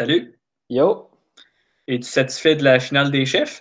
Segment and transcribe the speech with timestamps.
[0.00, 0.32] Salut.
[0.70, 1.10] Yo.
[1.86, 3.60] Es-tu satisfait de la finale des chefs?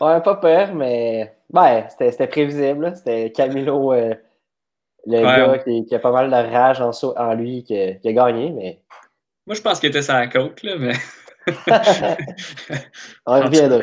[0.00, 2.92] Ouais, pas peur, mais ouais, c'était prévisible.
[2.96, 4.16] C'était Camilo, euh,
[5.06, 8.82] le gars qui, a pas mal de rage en, en lui, qui, a gagné, mais.
[9.46, 10.94] Moi, je pense qu'il était sa côte, là, mais.
[13.24, 13.80] On revient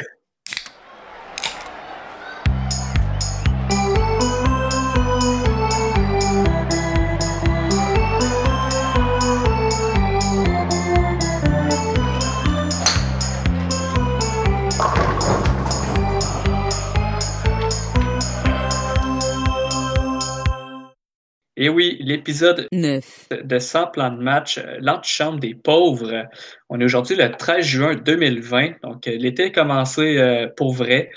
[21.65, 26.27] Et oui, l'épisode 9 de 100 plans de match, euh, l'antichambre des pauvres.
[26.69, 31.09] On est aujourd'hui le 13 juin 2020, donc euh, l'été a commencé euh, pour vrai.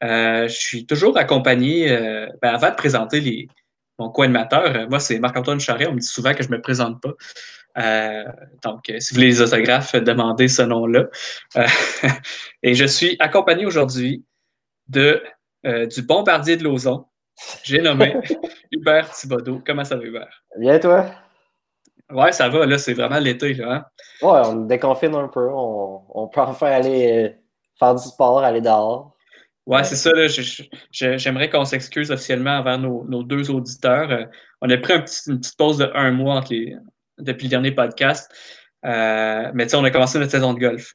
[0.00, 1.88] je suis toujours accompagné,
[2.40, 3.48] ben, avant de présenter les,
[3.98, 7.02] mon co-animateur, moi c'est Marc-Antoine Charret, on me dit souvent que je ne me présente
[7.02, 7.14] pas.
[8.62, 11.06] donc, si vous voulez les autographes, demandez ce nom-là.
[12.62, 14.24] et je suis accompagné aujourd'hui
[14.86, 15.20] de
[15.64, 17.06] du bombardier de Lauson,
[17.62, 18.16] j'ai nommé
[18.72, 19.62] Hubert Thibodeau.
[19.64, 20.42] Comment ça va, Hubert?
[20.58, 21.06] Bien, toi?
[22.10, 22.66] Ouais, ça va.
[22.66, 23.54] Là, c'est vraiment l'été.
[23.54, 23.84] Là, hein?
[24.22, 25.48] Ouais, on déconfine un peu.
[25.50, 27.28] On, on peut enfin aller euh,
[27.78, 29.16] faire du sport, aller dehors.
[29.66, 30.10] Ouais, c'est ça.
[30.92, 34.10] J'aimerais qu'on s'excuse officiellement envers nos, deux auditeurs.
[34.12, 34.24] Euh,
[34.62, 35.02] on a pris une
[35.40, 36.40] petite pause de un mois
[37.18, 38.30] depuis le dernier podcast.
[38.84, 40.94] Euh, mais tu sais, on a commencé notre saison de golf.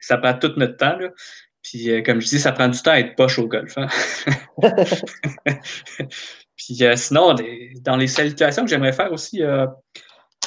[0.00, 0.96] Ça prend tout notre temps.
[0.96, 1.08] Là.
[1.62, 3.78] Puis, euh, comme je dis, ça prend du temps à être poche au golf.
[3.78, 3.86] Hein?
[6.56, 7.34] Puis, euh, sinon,
[7.80, 9.66] dans les salutations que j'aimerais faire aussi, euh,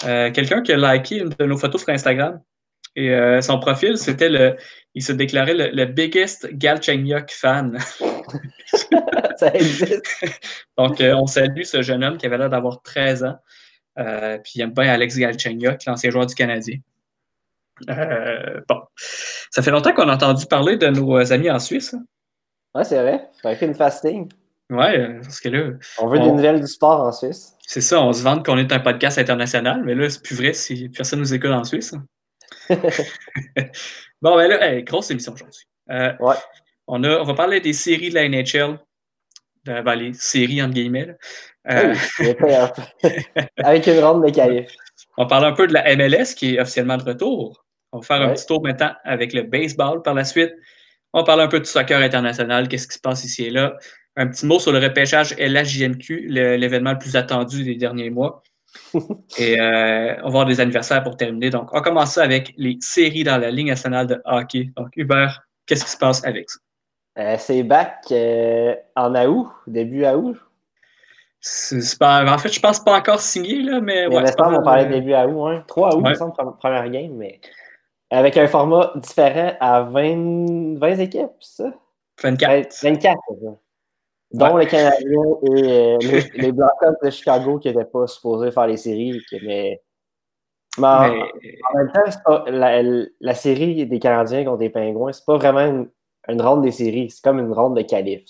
[0.03, 2.41] quelqu'un qui a liké une de nos photos sur Instagram.
[2.97, 4.55] Et son profil, c'était le.
[4.93, 7.77] Il se déclarait le, biggest Galchenyuk fan.
[9.37, 10.05] ça existe.
[10.77, 13.35] Donc, on salue ce jeune homme qui avait l'air d'avoir 13 ans.
[13.97, 16.77] puis, il aime bien Alex Galchenyuk, l'ancien joueur du Canadien.
[17.89, 18.81] Euh, bon.
[19.51, 21.93] Ça fait longtemps qu'on a entendu parler de nos amis en Suisse.
[21.93, 22.03] Hein?
[22.73, 23.29] Oui, c'est vrai.
[23.41, 24.29] Ça fait une fasting.
[24.69, 25.71] Oui, parce que là.
[25.99, 27.55] On veut des nouvelles du sport en Suisse.
[27.67, 30.53] C'est ça, on se vante qu'on est un podcast international, mais là, c'est plus vrai
[30.53, 31.93] si personne nous écoute en Suisse.
[32.69, 35.65] bon, ben là, grosse émission aujourd'hui.
[35.91, 36.35] Euh, ouais.
[36.87, 38.79] On, a, on va parler des séries de la NHL,
[39.65, 41.15] de, ben, les séries entre guillemets.
[41.69, 41.95] Euh,
[43.57, 44.71] avec une ronde de qualif.
[45.17, 47.64] On parle un peu de la MLS qui est officiellement de retour.
[47.95, 50.51] On va faire un petit tour maintenant avec le baseball par la suite.
[51.13, 53.77] On parle un peu du soccer international, qu'est-ce qui se passe ici et là.
[54.17, 58.43] Un petit mot sur le repêchage LHJNQ, l'événement le, plus attendu des derniers mois.
[59.37, 61.49] et euh, on va avoir des anniversaires pour terminer.
[61.49, 64.71] Donc, on commence avec les séries dans la Ligue nationale de hockey.
[64.75, 66.59] Donc, Hubert, qu'est-ce qui se passe avec ça?
[67.17, 70.37] Euh, c'est back euh, en août, début août.
[71.99, 74.07] Pas, en fait, je pense pas encore signé, là, mais.
[74.07, 75.63] Ouais, on parlait début août, hein.
[75.67, 76.09] 3 août, ouais.
[76.09, 77.39] me semble, première game, mais
[78.09, 81.73] avec un format différent à 20, 20 équipes, ça?
[82.21, 82.83] 24.
[82.83, 83.19] 24,
[84.31, 85.97] Dont les Canadiens et euh,
[86.35, 89.21] les, Blackhawks de Chicago qui n'étaient pas supposés faire les séries.
[89.43, 89.81] Mais,
[90.77, 95.61] mais, en, même temps, la, la, série des Canadiens contre les Pingouins, c'est pas vraiment
[95.61, 95.89] une,
[96.27, 98.23] une, ronde des séries, c'est comme une ronde de qualif.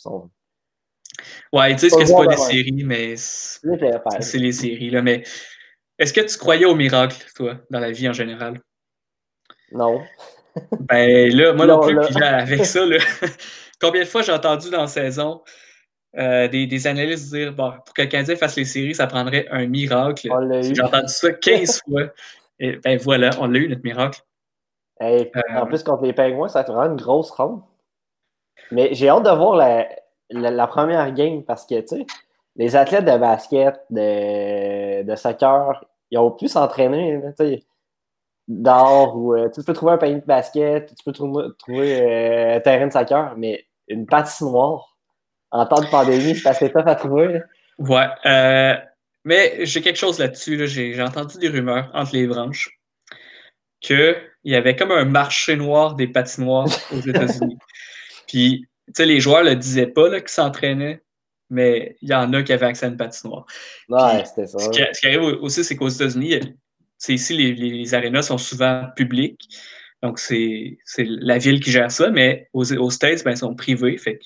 [1.54, 4.90] Ouais, ils disent que c'est pas des séries, mais c'est les séries.
[4.90, 5.02] Là.
[5.02, 5.24] Mais
[5.98, 8.60] est-ce que tu croyais au miracle, toi, dans la vie en général?
[9.76, 10.02] Non.
[10.80, 12.98] ben là, moi non, plus, puis avec ça, là,
[13.82, 15.42] combien de fois j'ai entendu dans la saison
[16.18, 19.48] euh, des, des, analystes dire bon, pour que le Canadien fasse les séries, ça prendrait
[19.52, 20.30] un miracle.
[20.62, 22.04] J'ai entendu ça 15 fois.
[22.58, 24.22] Et ben voilà, on l'a eu, notre miracle.
[25.02, 25.26] Euh,
[25.58, 27.62] en plus, contre les Pingouins, ça te rend une grosse ronde.
[28.72, 29.90] Mais j'ai hâte de voir la,
[30.30, 32.06] la, première game parce que, tu sais,
[32.56, 37.64] les athlètes de basket, de, de soccer, ils ont pu s'entraîner, tu sais
[38.48, 41.52] d'or ou euh, tu peux trouver un panier de basket, tu peux trouver,
[42.02, 44.98] euh, un terrain de soccer, mais une patinoire
[45.52, 47.42] en temps de pandémie, c'est assez tough à trouver.
[47.78, 48.08] Ouais.
[48.26, 48.76] Euh,
[49.24, 50.68] mais j'ai quelque chose là-dessus.
[50.68, 52.80] J'ai entendu des rumeurs entre les branches
[53.82, 57.58] qu'il y avait comme un marché noir des patinoires aux États-Unis.
[58.28, 61.02] Puis, tu sais, les joueurs ne le disaient pas qu'ils s'entraînaient,
[61.50, 63.46] mais il y en a qui avaient accès à une patinoire.
[63.90, 64.60] Ouais, c'était ça.
[64.60, 66.40] Ce qui, ce qui, arrive aussi, c'est qu'aux États-Unis,
[67.08, 69.50] ici, les, les, arénas sont souvent publics.
[70.04, 73.98] Donc, c'est la ville qui gère ça, mais aux, aux States, ben, ils sont privés.
[73.98, 74.20] Fait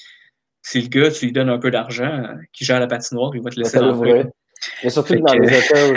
[0.61, 3.41] si le gars, tu lui donnes un peu d'argent, euh, qui gère la patinoire, il
[3.41, 4.27] va te laisser l'ouvrir.
[4.83, 5.87] Mais surtout dans les États,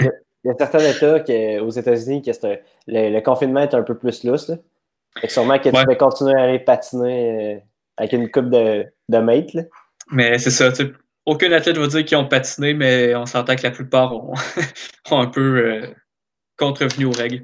[0.44, 2.30] il y a certains États aux États-Unis que
[2.86, 4.48] le, le, confinement est un peu plus lousse.
[4.48, 4.56] Là.
[5.28, 7.60] sûrement que tu peux continuer à aller patiner euh,
[7.96, 9.66] avec une coupe de, de mates.
[10.10, 10.70] Mais c'est ça,
[11.24, 14.34] aucun athlète va dire qu'ils ont patiné, mais on s'entend que la plupart ont,
[15.10, 15.86] ont un peu euh,
[16.62, 17.42] contrevenu aux règles.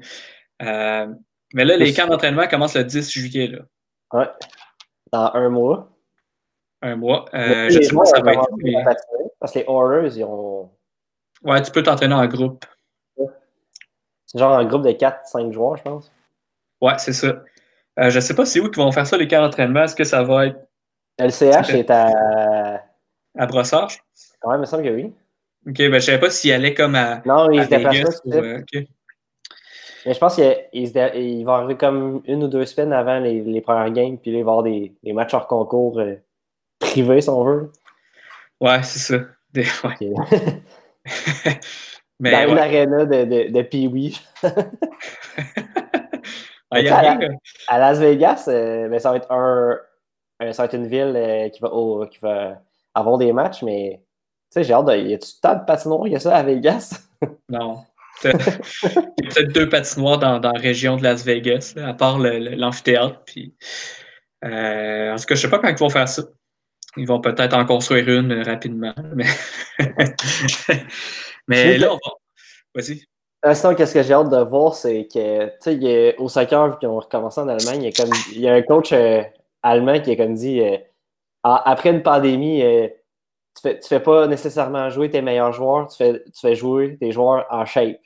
[0.61, 1.07] Euh,
[1.53, 3.47] Mais là, les camps d'entraînement commencent le 10 juillet.
[3.47, 3.59] Là.
[4.13, 4.29] Ouais.
[5.11, 5.89] Dans un mois.
[6.81, 7.25] Un mois.
[7.33, 8.47] Euh, je sais pas ça va être.
[9.39, 10.71] Parce que les Horrors, ils ont.
[11.43, 12.65] Ouais, tu peux t'entraîner en groupe.
[14.25, 16.11] C'est genre un groupe de 4-5 joueurs, je pense.
[16.81, 17.43] Ouais, c'est ça.
[17.99, 19.83] Euh, je sais pas c'est où qu'ils vont faire ça, les camps d'entraînement.
[19.83, 20.59] Est-ce que ça va être.
[21.17, 22.83] LCH est à.
[23.37, 23.89] À Brossard?
[24.43, 25.13] Ouais, il me semble que oui.
[25.67, 27.21] Ok, ben je savais pas s'il allait comme à.
[27.25, 28.37] Non, il se déplace pas.
[28.37, 28.61] Euh,
[30.05, 33.91] Mais je pense qu'il va arriver comme une ou deux semaines avant les, les premières
[33.91, 36.15] games, puis là, il va y avoir des, des matchs hors concours euh,
[36.79, 37.71] privés, si on veut.
[38.61, 39.17] Ouais, c'est ça.
[39.53, 39.65] Des...
[39.83, 39.95] Ouais.
[42.21, 44.19] Mais, Dans une aréna de, de, de Pee-Wee.
[44.43, 44.51] ah,
[46.71, 47.17] à,
[47.69, 49.79] à, Las Vegas, euh, ben, ça va être un,
[50.51, 51.69] ça va être une ville qui, va,
[52.11, 52.61] qui va
[52.93, 54.01] avoir des matchs, mais
[54.51, 54.97] tu sais, j'ai hâte de.
[54.97, 57.07] Y a-tu tant de patinoires y a ça à Vegas?
[57.47, 57.83] Non.
[58.23, 62.19] Il y a peut-être deux patinoires dans, dans, la région de Las Vegas, à part
[62.19, 63.21] l'amphithéâtre.
[63.25, 63.53] Puis,
[64.45, 66.23] euh, en tout cas, je sais pas quand ils vont faire ça.
[66.97, 68.93] Ils vont peut-être en construire une rapidement.
[69.15, 69.25] Mais,
[71.47, 72.11] mais là, on va.
[72.75, 73.05] Vas-y.
[73.55, 76.99] Sinon, qu'est-ce que j'ai hâte de voir, c'est que, tu sais, au soccer, qui ont
[76.99, 79.21] recommencé en Allemagne, il y a, comme, il y a un coach euh,
[79.63, 80.77] allemand qui a comme dit, euh,
[81.43, 82.61] après une pandémie,
[83.61, 87.11] tu fais, fais pas nécessairement jouer tes meilleurs joueurs, tu fais, tu fais jouer tes
[87.11, 87.99] joueurs en shape.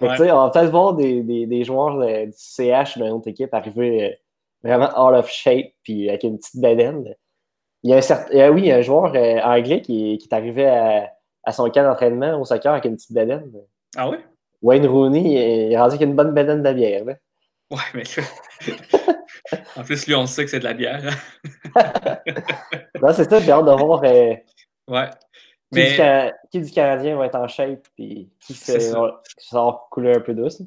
[0.00, 4.14] on va peut-être voir des, des, des joueurs du CH de notre équipe arriver euh,
[4.62, 7.14] vraiment out of shape puis avec une petite bedaine.
[7.82, 10.28] Il y a un certain, oui, il y a un joueur euh, anglais qui, qui
[10.30, 11.10] est arrivé à,
[11.44, 13.50] à son camp d'entraînement au soccer avec une petite bedaine.
[13.96, 14.18] Ah oui?
[14.62, 17.04] Wayne Rooney il est rendu avec une bonne bedaine de bière.
[17.04, 17.14] Là.
[17.72, 18.02] Ouais, mais
[19.76, 21.02] en plus, lui, on sait que c'est de la bière.
[23.02, 24.02] non, c'est ça, j'ai hâte de voir.
[24.04, 24.34] Euh,
[24.92, 25.10] ouais.
[25.72, 25.96] Qui, mais...
[25.96, 30.62] du, qui, du, Canadien va être en shape puis qui, sort couler un peu douce?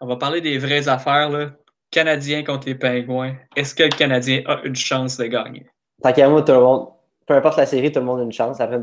[0.00, 1.30] On va parler des vraies affaires.
[1.30, 1.52] Là.
[1.90, 3.36] Canadien contre les Pingouins.
[3.54, 5.66] Est-ce que le Canadien a une chance de gagner?
[6.02, 6.88] Tant qu'à moi, tout le monde,
[7.26, 8.80] peu importe la série, tout le monde a une chance après,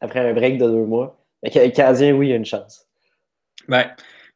[0.00, 1.18] après un break de deux mois.
[1.42, 2.86] Mais le Canadien, oui, il a une chance.
[3.68, 3.84] Ben,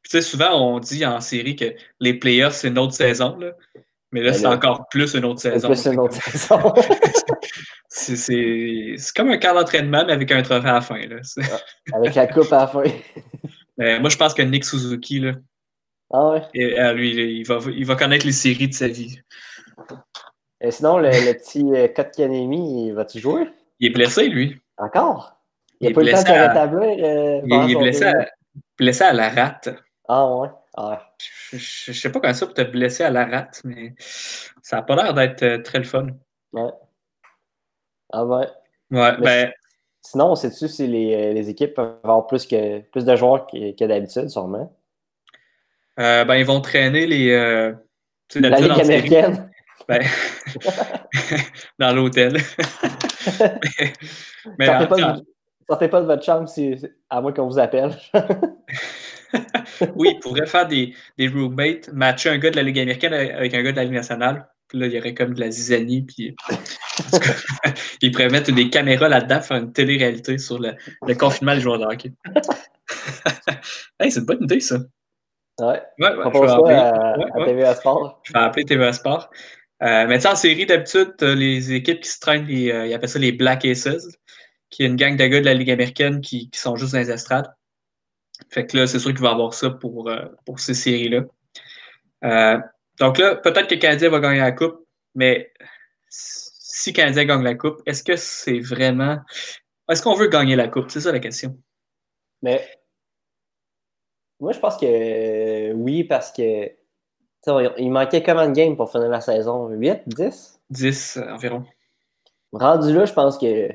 [0.02, 3.36] tu sais, souvent, on dit en série que les playoffs, c'est une autre saison.
[3.38, 3.52] Là.
[4.12, 5.68] Mais là, c'est encore plus une autre saison.
[5.68, 6.72] Plus une autre saison.
[7.88, 10.98] c'est comme un camp d'entraînement, mais avec un trophée à la fin.
[11.06, 11.16] Là.
[11.92, 12.82] avec la coupe à la fin.
[13.76, 15.32] Mais moi, je pense que Nick Suzuki, là,
[16.12, 16.42] ah ouais?
[16.54, 19.18] Et, euh, lui, il va, il va connaître les séries de sa vie.
[20.60, 23.48] Et sinon, le, le petit euh, Kotkanemi, va-tu jouer?
[23.80, 24.60] Il est blessé, lui.
[24.78, 25.36] Encore?
[25.80, 27.04] Il n'a pas eu le temps de se rétablir.
[27.04, 28.26] Euh, il, est blessé à,
[28.78, 29.68] blessé à la rate.
[30.08, 30.48] Ah ouais?
[30.76, 31.14] Ah.
[31.52, 34.82] Je, je, sais pas comment ça pour te blesser à la rate, mais ça n'a
[34.82, 36.08] pas l'air d'être euh, très le fun.
[36.52, 36.70] Ouais.
[38.12, 38.46] Ah ouais.
[38.90, 39.52] Ouais, ben.
[40.02, 43.76] Sinon, sais-tu si les, euh, les, équipes peuvent avoir plus, que, plus de joueurs que,
[43.76, 44.72] que d'habitude, sûrement?
[45.98, 47.32] Euh, ben, ils vont traîner les.
[47.32, 47.72] Euh,
[48.36, 49.50] la Ligue américaine?
[49.88, 50.02] Ben,
[51.78, 52.32] dans l'hôtel.
[54.58, 55.26] mais, sortez, pas de,
[55.68, 56.76] sortez, pas de, votre chambre si,
[57.08, 57.92] à moins qu'on vous appelle.
[59.96, 63.54] oui, il pourrait faire des, des roommates, matcher un gars de la Ligue américaine avec
[63.54, 64.48] un gars de la Ligue nationale.
[64.68, 66.02] Puis là, il y aurait comme de la zizanie.
[66.02, 66.34] Puis,
[68.00, 70.74] il pourrait mettre des caméras là-dedans, faire une télé-réalité sur le,
[71.06, 72.12] le, confinement des joueurs de hockey.
[74.00, 74.78] hey, c'est une bonne idée, ça.
[75.60, 75.80] Ouais.
[75.98, 78.20] ouais, ouais je vais appeler, à, ouais, à TVA Sport.
[78.24, 79.30] Je vais appeler TVA Sport.
[79.82, 82.94] Euh, mais tu sais, en série, d'habitude, les équipes qui se traînent, les, euh, ils
[82.94, 84.08] appellent ça les Black Aces,
[84.70, 86.98] qui est une gang de gars de la Ligue américaine qui, qui sont juste dans
[86.98, 87.50] les estrades.
[88.50, 91.22] Fait que là, c'est sûr qu'il va avoir ça pour, euh, pour ces séries-là.
[92.24, 92.58] Euh,
[92.98, 95.52] donc là, peut-être que le Canadien va gagner la Coupe, mais
[96.08, 99.18] si le Canadien gagne la Coupe, est-ce que c'est vraiment.
[99.90, 100.90] Est-ce qu'on veut gagner la Coupe?
[100.90, 101.56] C'est ça la question.
[102.42, 102.66] Mais
[104.40, 106.70] moi, je pense que oui, parce que
[107.78, 109.68] il manquait combien de games pour finir la saison?
[109.68, 110.60] 8, 10?
[110.70, 111.64] 10 environ.
[112.52, 113.68] Rendu là, je pense que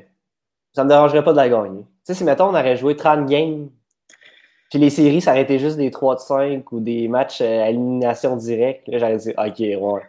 [0.74, 1.82] ça ne me dérangerait pas de la gagner.
[1.82, 3.70] Tu sais, si mettons, on aurait joué 30 games
[4.72, 7.62] puis les séries, ça aurait été juste des 3 de 5 ou des matchs euh,
[7.62, 8.88] à élimination directe.
[8.88, 10.02] Là, j'aurais dit, OK, ouais.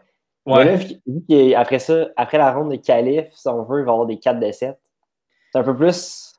[0.46, 0.78] ouais.
[1.06, 4.06] vu qu'après ça, après la ronde de qualif, si on veut, il va y avoir
[4.06, 4.74] des 4 de 7.
[5.52, 6.32] C'est un peu plus.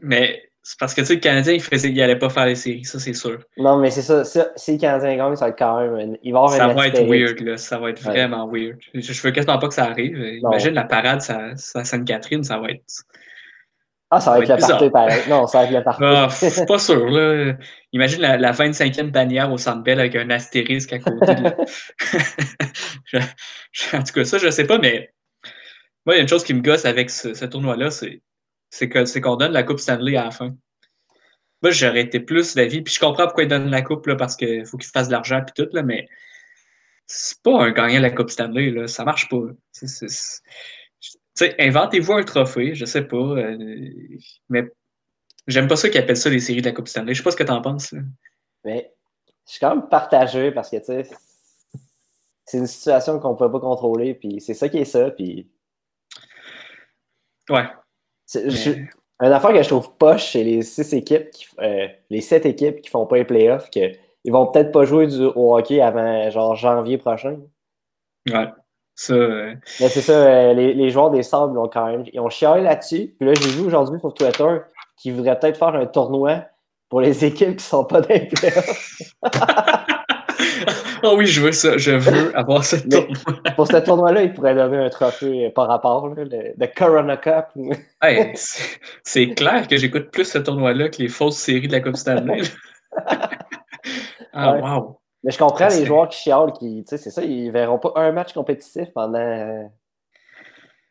[0.00, 2.54] Mais c'est parce que tu sais, le Canadien, il faisait qu'il n'allait pas faire les
[2.54, 3.40] séries, ça, c'est sûr.
[3.56, 4.22] Non, mais c'est ça,
[4.54, 6.16] Si le Canadien gagne, ça va être quand même.
[6.22, 7.56] Il va avoir ça va être weird, là.
[7.56, 8.78] Ça va être vraiment weird.
[8.94, 10.16] Je, je veux quasiment pas que ça arrive.
[10.16, 12.84] Imagine la parade à Sainte-Catherine, ça va être.
[14.10, 15.22] Ah, ça va, être, le party, pareil.
[15.28, 16.02] Non, ça va être le party.
[16.02, 16.28] Ah,
[16.66, 17.54] pas sûr, là.
[17.92, 21.34] Imagine la, la 25e bannière au Centre Bell avec un astérisque à côté.
[23.92, 25.12] en tout cas, ça, je sais pas, mais
[26.06, 29.52] moi, il y a une chose qui me gosse avec ce, tournoi-là, c'est qu'on donne
[29.52, 30.56] la Coupe Stanley à la fin.
[31.60, 34.34] Moi, j'aurais été plus d'avis, puis je comprends pourquoi ils donnent la Coupe, là, parce
[34.34, 36.08] qu'il faut qu'ils fassent de l'argent, puis tout, là, mais
[37.06, 38.86] c'est pas un gagnant de la Coupe Stanley, là.
[38.86, 39.42] Ça marche pas.
[41.58, 43.16] Inventez-vous un trophée, je sais pas.
[43.16, 43.58] Euh,
[44.48, 44.64] mais
[45.46, 47.14] j'aime pas ça qu'ils appellent ça les séries de la Coupe Stanley.
[47.14, 47.94] Je sais pas ce que t'en penses.
[48.64, 48.92] Mais
[49.46, 51.08] je suis quand même partagé parce que, tu sais,
[52.44, 55.50] c'est une situation qu'on peut pas contrôler, puis c'est ça qui est ça, puis...
[57.50, 57.66] Ouais.
[59.20, 62.80] Une affaire que je trouve poche, c'est les six équipes, qui, euh, les sept équipes
[62.80, 66.54] qui font pas les playoffs, qu'ils vont peut-être pas jouer du, au hockey avant genre
[66.54, 67.38] janvier prochain.
[68.30, 68.48] Ouais.
[68.98, 72.02] Ça, euh, Mais c'est ça, euh, les, les, joueurs des Sables ont quand même.
[72.12, 73.14] Ils ont chialé là-dessus.
[73.16, 74.56] Puis là, j'ai vu aujourd'hui sur Twitter
[74.96, 76.42] qu'ils voudraient peut-être faire un tournoi
[76.88, 79.00] pour les équipes qui sont pas les playoffs.
[81.04, 81.78] oh oui, je veux ça.
[81.78, 83.14] Je veux avoir ce tournoi.
[83.54, 87.46] pour ce tournoi-là, il pourrait donner un trophée par rapport, le, Corona Cup.
[89.04, 92.42] c'est clair que j'écoute plus ce tournoi-là que les fausses séries de la Coupe Stanley.
[94.32, 94.97] ah, wow.
[95.24, 97.92] Mais je comprends les joueurs qui chialent, qui, tu sais, c'est ça, ils verront pas
[97.96, 99.70] un match compétitif pendant.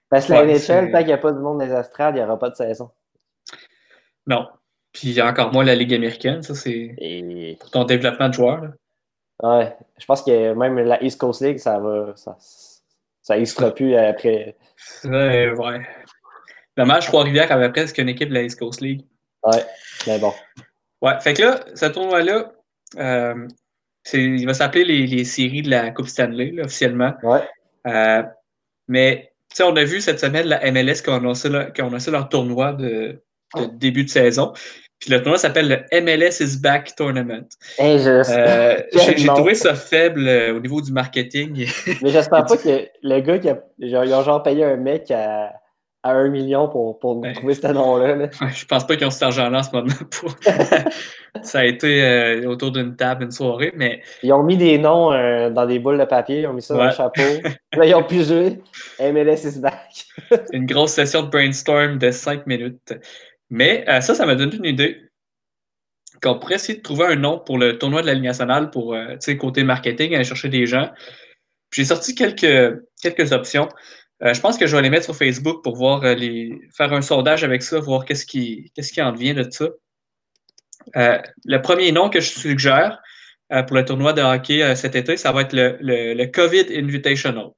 [0.10, 2.19] Parce que la NHL, tant qu'il n'y a pas de monde dans les astrades, il
[2.19, 2.91] n'y aura pas de saison.
[4.25, 4.48] Non.
[4.91, 8.34] Puis il y a encore moins la Ligue américaine, ça, c'est pour ton développement de
[8.34, 8.62] joueur.
[9.43, 12.13] Ouais, je pense que même la East Coast League, ça va.
[12.15, 12.38] Ça,
[13.22, 13.36] ça
[13.72, 14.57] plus après.
[15.03, 15.88] Ouais, ouais.
[16.75, 19.05] Dommage, Trois-Rivières avait presque une équipe de la East Coast League.
[19.43, 19.63] Ouais,
[20.07, 20.34] mais bon.
[21.01, 22.51] Ouais, fait que là, ce tournoi-là,
[22.98, 23.48] euh,
[24.14, 27.14] il va s'appeler les, séries de la Coupe Stanley, officiellement.
[27.24, 27.42] Ouais.
[27.88, 28.24] Euh,
[28.88, 32.74] mais, tu sais, on a vu cette semaine la MLS qui a annoncé, leur tournoi
[32.74, 33.22] de,
[33.56, 34.54] de début de saison.
[35.00, 37.48] Puis le tournoi s'appelle le MLS is Back Tournament.
[38.30, 41.68] euh, J'ai trouvé ça faible euh, au niveau du marketing.
[42.02, 43.62] Mais j'espère pas que le gars qui a.
[43.80, 45.54] Genre, ils ont genre payé un mec à,
[46.04, 48.30] à un million pour, pour trouver ce nom-là.
[48.54, 49.94] Je pense pas qu'ils ont cet argent-là en ce moment.
[50.12, 50.36] Pour...
[51.44, 54.01] ça a été euh, autour d'une table, une soirée, mais.
[54.24, 56.75] Ils ont mis des noms euh, dans des boules de papier, ils ont mis ça
[56.75, 57.22] dans un chapeau.
[57.74, 58.62] Là, ils ont pu jouer.
[59.00, 60.06] MLS is back.
[60.54, 62.94] une grosse session de brainstorm de cinq minutes.
[63.50, 65.01] Mais euh, ça, ça m'a donné une idée
[66.22, 68.96] qu'on pourrait essayer de trouver un nom pour le tournoi de la Ligue nationale pour,
[68.96, 70.89] tu sais, côté marketing, aller chercher des gens.
[71.72, 73.70] J'ai sorti quelques, quelques options.
[74.24, 77.01] Euh, je pense que je vais les mettre sur Facebook pour voir les, faire un
[77.01, 79.67] sondage avec ça, voir qu'est-ce qui, qu'est-ce qui en vient de ça.
[80.95, 83.01] le premier nom que je suggère
[83.50, 87.51] pour le tournoi de hockey cet été, ça va être le, le, le COVID Invitational.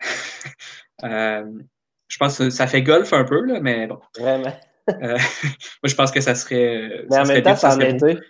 [1.02, 3.98] je pense que ça fait golf un peu, là, mais bon.
[4.18, 4.52] Vraiment.
[4.88, 5.16] Euh,
[5.48, 7.04] moi, je pense que ça serait.
[7.10, 8.16] Mais en même temps, ça en été.
[8.16, 8.22] Tu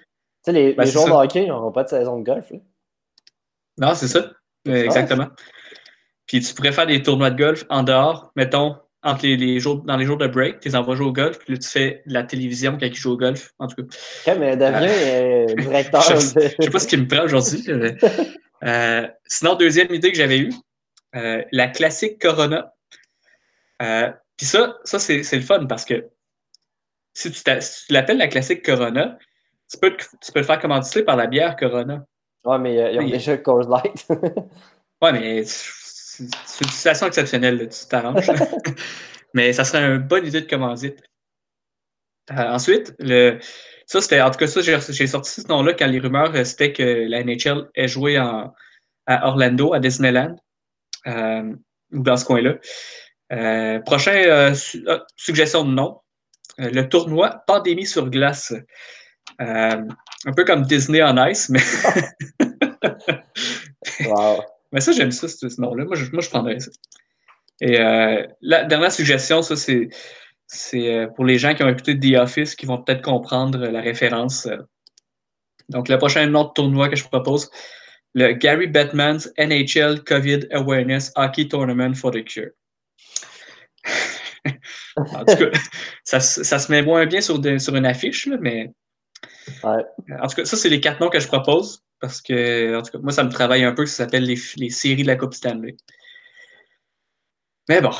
[0.44, 2.52] sais, les, ben, les joueurs de hockey n'auront pas de saison de golf.
[3.78, 4.30] Non, c'est ça.
[4.68, 5.28] Euh, exactement.
[6.30, 9.96] Puis tu pourrais faire des tournois de golf en dehors, mettons, entre les, jours, dans
[9.96, 12.14] les jours de break, tu les envoies jouer au golf, puis là, tu fais de
[12.14, 13.84] la télévision quand ils jouent au golf, en tout
[14.24, 14.34] cas.
[14.36, 16.02] mais deviens euh, directeur.
[16.08, 17.64] je, ne sais pas ce qui me prend aujourd'hui.
[19.26, 20.52] sinon, deuxième idée que j'avais eue,
[21.12, 22.72] la classique Corona.
[23.80, 26.10] puis ça, ça c'est le fun parce que
[27.12, 27.42] si tu,
[27.88, 29.18] l'appelles la classique Corona,
[29.68, 32.04] tu peux, tu peux le faire commanditer par la bière Corona.
[32.44, 34.06] Ouais, mais il y a déjà Coors Light.
[35.02, 35.44] ouais, mais
[36.46, 38.30] c'est une situation exceptionnelle, tu t'arranges.
[39.34, 40.98] mais ça serait une bonne idée de commandite.
[42.30, 43.38] Euh, ensuite, le,
[43.86, 46.72] ça, c'était, en tout cas, ça, j'ai sorti ce nom-là quand les rumeurs, euh, c'était
[46.72, 48.52] que la NHL ait joué en,
[49.06, 50.36] à Orlando, à Disneyland,
[51.06, 51.52] euh,
[51.92, 52.54] ou dans ce coin-là.
[53.32, 54.52] Euh, prochain
[54.88, 56.00] ah, suggestion de nom,
[56.60, 58.52] euh, le tournoi Pandémie sur glace.
[59.40, 59.82] Euh,
[60.26, 61.60] un peu comme Disney en Ice, mais.
[64.72, 65.84] Mais ça, j'aime ça, ce nom-là.
[65.84, 66.70] Moi, je, moi, je prendrais ça.
[67.60, 69.88] Et euh, la dernière suggestion, ça, c'est,
[70.46, 74.48] c'est pour les gens qui ont écouté The Office qui vont peut-être comprendre la référence.
[75.68, 77.50] Donc, le prochain nom de tournoi que je propose,
[78.14, 82.50] le Gary Batman's NHL COVID Awareness Hockey Tournament for the Cure.
[84.96, 85.50] en tout cas,
[86.04, 88.72] ça, se met moins bien sur, sur une affiche, mais.
[89.62, 91.82] En tout cas, ça, c'est les quatre noms que je propose.
[92.00, 94.70] Parce que, en tout cas, moi, ça me travaille un peu, ça s'appelle les, les,
[94.70, 95.76] séries de la Coupe Stanley.
[97.68, 97.90] Mais bon.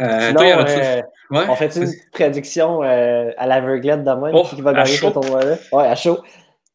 [0.00, 4.96] Euh, toi, euh, On fait une prédiction euh, à l'aveuglette demain oh, qui va gagner
[4.96, 5.56] ce tournoi-là?
[5.72, 6.22] Ouais, à chaud.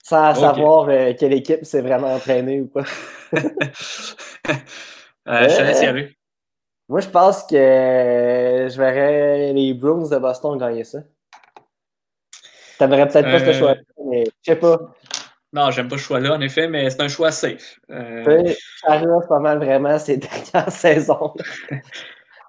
[0.04, 2.84] Sans savoir quelle équipe s'est vraiment entraînée ou pas.
[3.32, 3.40] je
[5.26, 6.18] te laisse y aller.
[6.90, 11.00] Moi, je pense que je verrais les Bruins de Boston gagner ça.
[12.80, 13.76] T'aimerais peut-être pas ce choix
[14.12, 14.80] mais je sais pas.
[15.54, 17.80] Non, j'aime pas ce choix-là, en effet, mais c'est un choix safe.
[17.90, 18.54] Euh...
[18.84, 20.18] Pas mal vraiment ces
[20.54, 21.34] dernières saisons.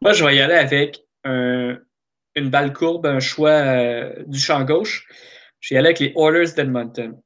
[0.00, 5.08] Moi, je vais y aller avec une balle courbe, un choix euh, du champ gauche.
[5.60, 7.20] Je vais y aller avec les Oilers d'Edmonton.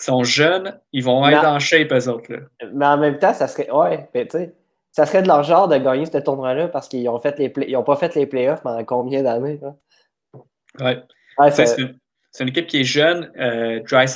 [0.00, 2.32] sont jeunes, ils vont être en shape, eux autres.
[2.32, 2.38] Là.
[2.72, 3.70] Mais en même temps, ça serait.
[3.70, 4.54] Ouais, tu sais.
[4.92, 7.76] Ça serait de leur genre de gagner ce tournoi-là parce qu'ils ont fait les ils
[7.76, 9.60] ont pas fait les playoffs pendant combien d'années?
[10.80, 11.04] Ouais.
[11.52, 11.94] c'est
[12.40, 13.30] une équipe qui est jeune.
[13.38, 14.06] Euh, Dry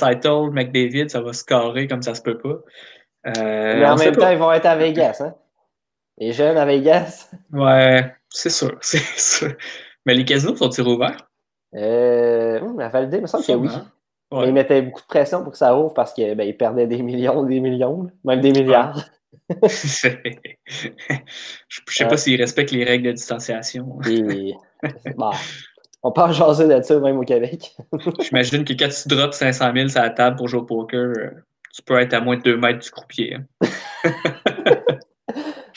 [0.51, 2.59] McDavid, ça va se carrer comme ça se peut pas.
[3.27, 5.35] Euh, mais en même temps, ils vont être à Vegas, hein?
[6.17, 7.31] Les jeunes à Vegas.
[7.51, 9.55] Ouais, c'est sûr, c'est sûr.
[10.05, 11.29] Mais les casinos sont-ils ouverts?
[11.75, 13.69] Euh, la validé, il me semble que oui.
[14.45, 17.43] Ils mettaient beaucoup de pression pour que ça ouvre parce qu'ils ben, perdaient des millions,
[17.43, 18.99] des millions, même des milliards.
[19.63, 20.07] je
[21.87, 23.99] sais pas s'ils respectent les règles de distanciation.
[25.17, 25.31] Bah,
[26.03, 27.75] on peut en jaser là-dessus même au Québec.
[28.19, 31.29] J'imagine que quand tu drops 500 000 sur la table pour jouer au poker, euh,
[31.73, 33.35] tu peux être à moins de 2 mètres du croupier.
[33.35, 33.45] Hein.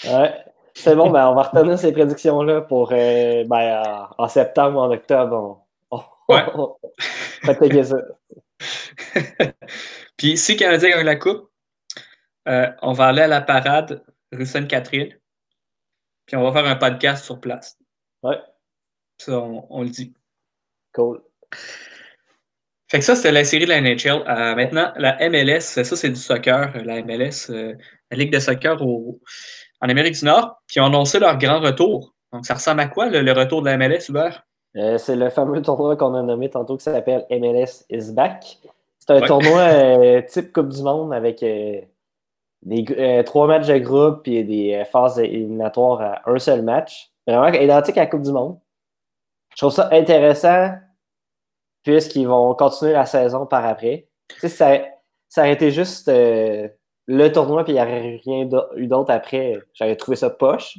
[0.04, 0.35] ouais.
[0.75, 4.90] C'est bon, ben, on va retenir ces prédictions-là pour euh, ben, en, septembre ou en
[4.90, 5.64] octobre.
[5.90, 6.42] On, ouais.
[6.54, 6.76] on,
[7.85, 7.97] ça.
[10.16, 11.50] Puis si le Canadien gagne la Coupe,
[12.49, 15.14] euh, on va aller à la parade rue Sainte-Catherine.
[16.26, 17.78] Puis on va faire un podcast sur place.
[18.23, 18.38] Ouais.
[19.18, 20.14] Ça, on, le dit.
[20.96, 21.20] Cool.
[22.88, 24.24] Fait que ça, c'était la série de la NHL.
[24.26, 26.72] Euh, maintenant, la MLS, ça, c'est du soccer.
[26.84, 27.74] La MLS, euh,
[28.10, 32.14] la Ligue de soccer en Amérique du Nord, qui ont annoncé leur grand retour.
[32.32, 34.42] Donc, ça ressemble à quoi, le, retour de la MLS, Hubert?
[34.98, 38.58] c'est le fameux tournoi qu'on a nommé tantôt qui s'appelle MLS is back.
[38.98, 41.42] C'est un tournoi type Coupe du Monde avec
[42.62, 47.10] des, euh, trois matchs de groupe et des euh, phases éliminatoires à un seul match.
[47.26, 48.58] Vraiment identique à la Coupe du Monde.
[49.52, 50.72] Je trouve ça intéressant
[51.87, 54.09] puisqu'ils vont continuer la saison par après.
[54.28, 54.78] Tu sais, ça,
[55.28, 56.69] ça aurait été juste euh,
[57.07, 59.55] le tournoi puis il n'y aurait rien eu d'autre après.
[59.73, 60.78] J'aurais trouvé ça poche.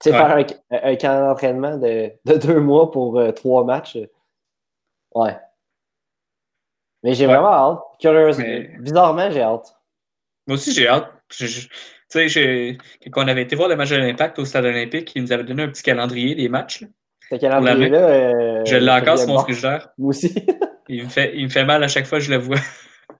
[0.00, 3.98] Tu sais, faire un, un, camp d'entraînement de, de, deux mois pour trois matchs.
[5.14, 5.36] Ouais.
[7.02, 7.80] Mais j'ai vraiment hâte.
[8.00, 8.80] Curieusement.
[8.80, 9.76] Bizarrement, j'ai hâte.
[10.46, 11.12] Moi aussi, j'ai hâte.
[11.28, 11.46] Tu
[12.08, 12.78] sais,
[13.12, 15.44] quand on avait été voir le match de l'Impact au Stade olympique, ils nous avaient
[15.44, 16.84] donné un petit calendrier des matchs.
[17.30, 17.98] Ce calendrier-là.
[17.98, 19.88] Euh, je l'ai encore sur mon frigidaire.
[19.98, 20.34] Moi aussi.
[20.88, 22.58] il, me fait, il me fait mal à chaque fois que je le vois.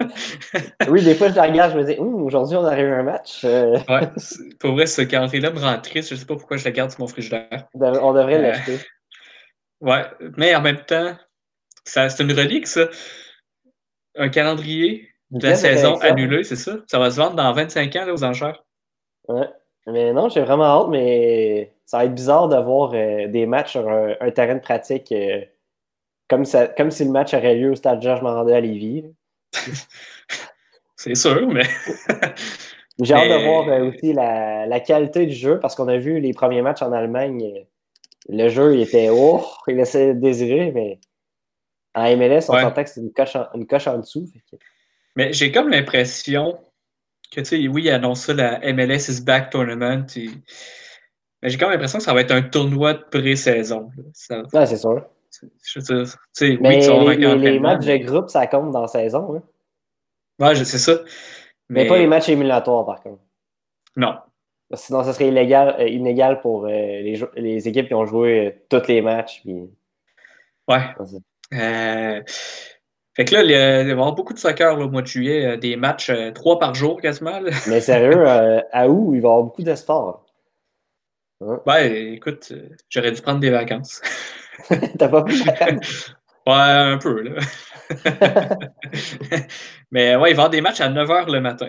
[0.88, 3.44] oui, des fois, je la regarde, je me dis, aujourd'hui, on arrive à un match.
[3.44, 3.78] Euh.
[3.88, 4.08] ouais,
[4.58, 6.10] pour vrai, ce calendrier-là me rend triste.
[6.10, 7.68] Je ne sais pas pourquoi je le garde sur mon frigidaire.
[7.74, 8.78] On devrait euh, l'acheter.
[9.80, 10.04] Ouais,
[10.36, 11.14] mais en même temps,
[11.84, 12.88] c'est une relique, ça.
[14.16, 16.76] Un calendrier la saison annulée, c'est ça?
[16.86, 18.62] Ça va se vendre dans 25 ans là, aux enchères.
[19.28, 19.48] Ouais.
[19.86, 23.72] Mais non, j'ai vraiment hâte, mais ça va être bizarre de voir euh, des matchs
[23.72, 25.42] sur un, terrain de pratique euh,
[26.28, 29.04] comme, ça, comme si le match aurait lieu au stade Georges Mandel à Lévis.
[30.96, 31.64] c'est sûr, mais.
[33.02, 36.20] j'ai hâte de voir euh, aussi la, la, qualité du jeu parce qu'on a vu
[36.20, 37.64] les premiers matchs en Allemagne.
[38.28, 40.98] Le jeu, il était oh, il laissait désirer, mais
[41.94, 44.26] en MLS, on sentait que c'était une coche, en, une coche en dessous.
[45.14, 46.58] Mais j'ai comme l'impression
[47.30, 50.06] que, tu sais, oui, il annonce ça, la MLS is back tournament.
[51.44, 53.90] Mais j'ai comme l'impression que ça va être un tournoi de pré-saison.
[54.54, 55.04] Ouais, c'est sûr.
[55.62, 59.36] Je veux dire, les, les, matchs de groupe, ça compte dans la saison.
[59.36, 59.42] Hein?
[60.38, 60.94] Ouais, c'est ça.
[61.68, 61.86] Mais...
[61.86, 63.20] pas les matchs éliminatoires, par contre.
[63.94, 64.14] Non.
[64.72, 68.50] Sinon, ça serait illégal, euh, inégal pour euh, les, les, équipes qui ont joué euh,
[68.70, 69.42] tous les matchs.
[69.42, 69.68] Puis...
[70.66, 72.24] Ouais.
[73.16, 75.76] Fait que là, il va y avoir beaucoup de soccer au mois de juillet, des
[75.76, 77.38] matchs trois par jour quasiment.
[77.68, 78.24] Mais sérieux,
[78.72, 79.14] à où?
[79.14, 80.23] Il va y avoir beaucoup de sport?
[81.46, 81.60] Hein?
[81.66, 82.52] Ben, écoute,
[82.88, 84.00] j'aurais dû prendre des vacances.
[84.98, 86.14] T'as pas pris de vacances?
[86.46, 87.40] ouais, un peu, là.
[89.90, 91.68] Mais ouais, il va y avoir des matchs à 9 h le matin.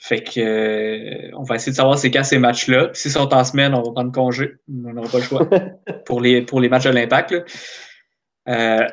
[0.00, 2.90] fait que on va essayer de savoir c'est quand ces matchs-là.
[2.92, 4.54] S'ils sont en semaine, on va prendre congé.
[4.68, 5.48] On n'aura pas le choix
[6.06, 7.34] pour les, pour les matchs de l'impact.
[8.48, 8.86] Euh,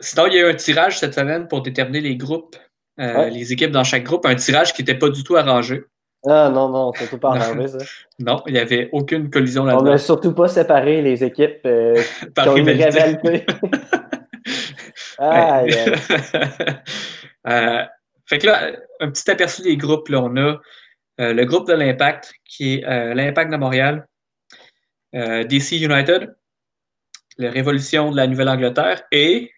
[0.00, 2.56] sinon, il y a eu un tirage cette semaine pour déterminer les groupes,
[3.00, 5.84] euh, les équipes dans chaque groupe, un tirage qui n'était pas du tout arrangé.
[6.26, 7.78] Ah non, non, c'est tout pas arrangé, ça.
[8.18, 9.82] non, il n'y avait aucune collision là-dedans.
[9.82, 11.94] On n'a surtout pas séparé les équipes euh,
[12.36, 13.46] qui ont une rivalité.
[15.18, 15.62] ah,
[18.26, 20.60] fait que là, un petit aperçu des groupes, là, on a
[21.20, 24.06] le groupe de l'Impact, qui est l'Impact de Montréal,
[25.12, 26.34] DC United,
[27.38, 29.50] la révolution de la Nouvelle-Angleterre et,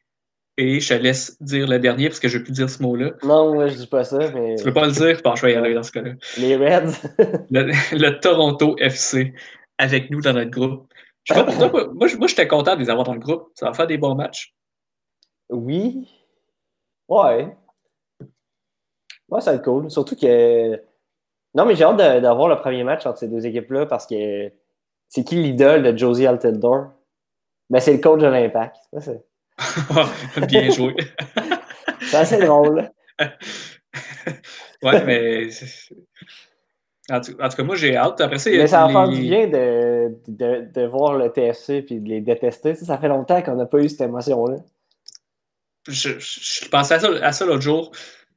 [0.57, 2.83] et je te laisse dire le dernier parce que je ne veux plus dire ce
[2.83, 3.13] mot-là.
[3.23, 4.57] Non, moi je dis pas ça, mais.
[4.57, 5.21] Tu veux pas le dire?
[5.25, 6.13] Bon, je vais y aller dans ce cas-là.
[6.39, 6.93] Les Reds.
[7.51, 9.33] le, Toronto FC
[9.79, 10.93] avec nous dans notre groupe.
[11.25, 13.51] Je moi, moi j'étais content de les avoir dans le groupe.
[13.55, 14.55] Ça va faire des bons matchs.
[15.49, 16.09] Oui.
[17.09, 17.57] Ouais.
[19.29, 19.91] Ouais, ça va être cool.
[19.91, 20.77] Surtout que.
[21.55, 24.53] Non, mais j'ai hâte d'avoir le premier match entre ces deux équipes-là parce que
[25.09, 26.91] c'est qui l'idole de Josie Altendor?
[27.71, 28.77] Mais c'est le coach de l'Impact.
[30.49, 30.95] Bien joué.
[32.01, 32.91] c'est assez drôle.
[34.83, 35.49] ouais, mais.
[37.11, 38.21] En tout, cas, moi, j'ai hâte.
[38.21, 41.99] Après ça, mais ça a fait du bien de, de, de, voir le TFC et
[41.99, 42.77] de les détester.
[42.77, 44.59] Ça, fait longtemps qu'on n'a pas eu cette émotion-là.
[45.89, 47.91] Je, je, pensais à ça, à ça l'autre jour,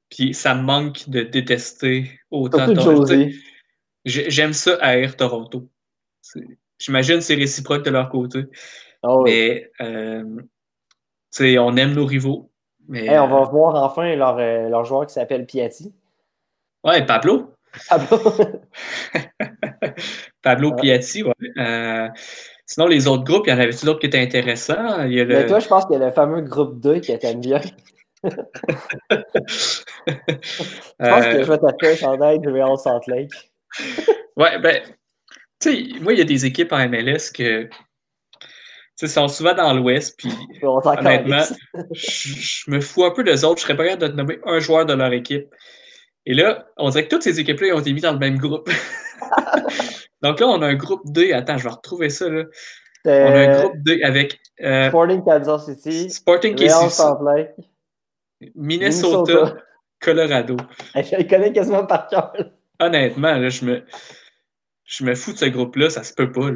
[0.09, 2.65] puis ça me manque de détester autant
[4.05, 5.69] J'aime ça à Air Toronto.
[6.79, 8.45] J'imagine que c'est réciproque de leur côté.
[9.03, 10.23] Ah mais euh,
[11.39, 12.49] on aime nos rivaux.
[12.87, 15.93] Mais, on va euh, voir enfin leur, euh, leur joueur qui s'appelle Piatti.
[16.83, 17.53] Ouais, Pablo.
[17.87, 18.17] Pablo.
[20.41, 21.33] Pablo Piatti, ouais.
[21.57, 22.09] Euh,
[22.65, 25.03] sinon, les autres groupes, il y en avait-tu d'autres qui étaient intéressants?
[25.03, 27.61] Il Mais toi, je pense qu'il y a le fameux groupe 2 qui était bien.
[28.23, 28.29] je
[30.99, 33.51] pense que je vais taper un chandail de Real Salt Lake.
[34.37, 34.81] ouais, ben,
[35.59, 37.69] tu sais, moi, il y a des équipes en MLS que
[39.01, 40.31] ils sont souvent dans l'Ouest, puis
[40.63, 41.43] honnêtement,
[41.91, 43.59] je, me fous un peu des autres.
[43.59, 45.47] Je serais pas capable de te nommer un joueur de leur équipe.
[46.25, 48.69] Et là, on dirait que toutes ces équipes-là ont été mises dans le même groupe.
[50.21, 51.33] Donc là, on a un groupe D.
[51.33, 52.29] Attends, je vais retrouver ça.
[52.29, 52.43] Là.
[53.05, 59.57] On a un groupe D avec euh, Sporting Kansas City, Sporting Kansas City, Minnesota,
[59.99, 60.55] Colorado.
[60.95, 62.33] Je les connais quasiment par cœur.
[62.79, 63.83] Honnêtement, là, je me,
[64.85, 66.49] je me fous de ce groupe-là, ça se peut pas.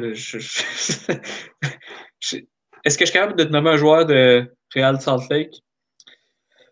[2.20, 5.62] Est-ce que je suis capable de te nommer un joueur de Real Salt Lake?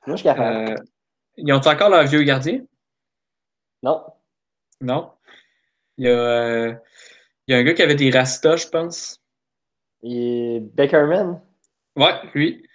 [0.07, 0.71] Moi, je suis capable.
[0.73, 0.77] Euh,
[1.37, 2.61] ils ont encore leur vieux gardien?
[3.83, 4.05] Non.
[4.81, 5.13] Non.
[5.99, 6.75] Il y, a, euh,
[7.47, 9.21] il y a un gars qui avait des rastas, je pense.
[10.03, 11.41] Il est Beckerman?
[11.97, 12.67] Ouais, lui.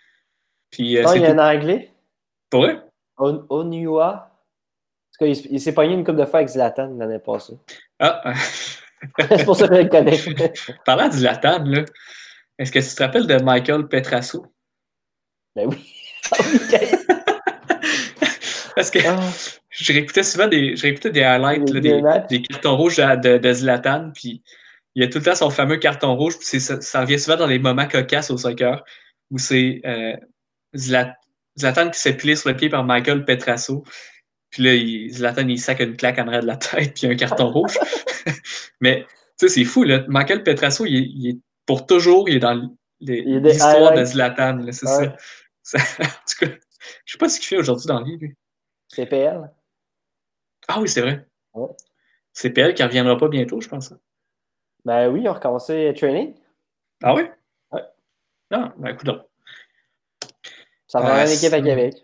[0.72, 1.92] Puis, euh, il y a un anglais?
[2.50, 2.82] Pour vrai?
[3.18, 4.28] Onua.
[5.20, 7.58] Il, il s'est pogné une coupe de fois avec Zlatan l'année passée.
[8.00, 8.34] Ah!
[9.20, 10.20] c'est pour ça que je le connais.
[10.86, 11.86] Parlant de Zlatan, là,
[12.58, 14.46] est-ce que tu te rappelles de Michael Petrasso?
[15.56, 15.94] Ben oui.
[18.76, 19.20] Parce que ah.
[19.70, 21.72] je réécoutais souvent des, des highlights,
[22.30, 24.44] des, cartons rouges de, de, Zlatan, puis
[24.96, 27.38] il y a tout le temps son fameux carton rouge, puis ça, ça, revient souvent
[27.38, 28.84] dans les moments cocasses au soccer,
[29.30, 30.16] où c'est euh,
[30.76, 33.84] Zlatan qui s'est plié sur le pied par Michael Petrasso.
[34.50, 37.16] Puis là, il, Zlatan, il sac une claque en arrière de la tête, puis un
[37.16, 37.78] carton rouge.
[38.82, 39.06] Mais,
[39.40, 40.04] tu sais, c'est fou, là.
[40.08, 42.69] Michael Petrasso, il, est pour toujours, il est dans
[43.00, 45.15] l'histoire de Zlatan, c'est ça.
[46.00, 46.52] En tout cas,
[47.06, 48.36] je sais pas ce qu'il fait aujourd'hui dans vie, lui.
[48.89, 49.50] CPL.
[50.67, 51.26] Ah oui, c'est vrai.
[52.34, 53.93] CPL qui ne reviendra pas bientôt, je pense.
[54.86, 56.34] Ben oui, ils ont recommencé training.
[57.04, 57.24] Ah oui?
[57.71, 57.84] Ouais.
[58.52, 59.10] Ah, ben écoute
[60.88, 61.95] Ça va euh, une équipe à Québec.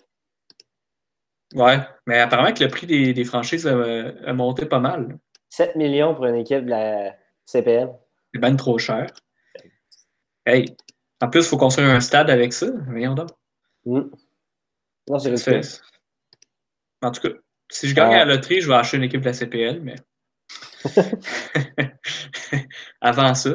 [1.56, 5.17] Ouais, mais apparemment que le prix des, franchises a, monté pas mal.
[5.50, 7.15] 7 millions pour une équipe de la
[7.46, 7.89] CPL.
[8.34, 9.08] C'est bien trop cher.
[10.48, 10.78] Hey,
[11.22, 12.68] en plus, il faut construire un stade avec ça.
[12.88, 13.30] Voyons donc.
[13.86, 14.04] Mm.
[15.10, 15.62] Non, c'est le
[17.02, 17.36] En tout cas,
[17.70, 19.96] si je gagne à la loterie, je vais acheter une équipe de la CPL, mais.
[23.02, 23.52] Avant ça.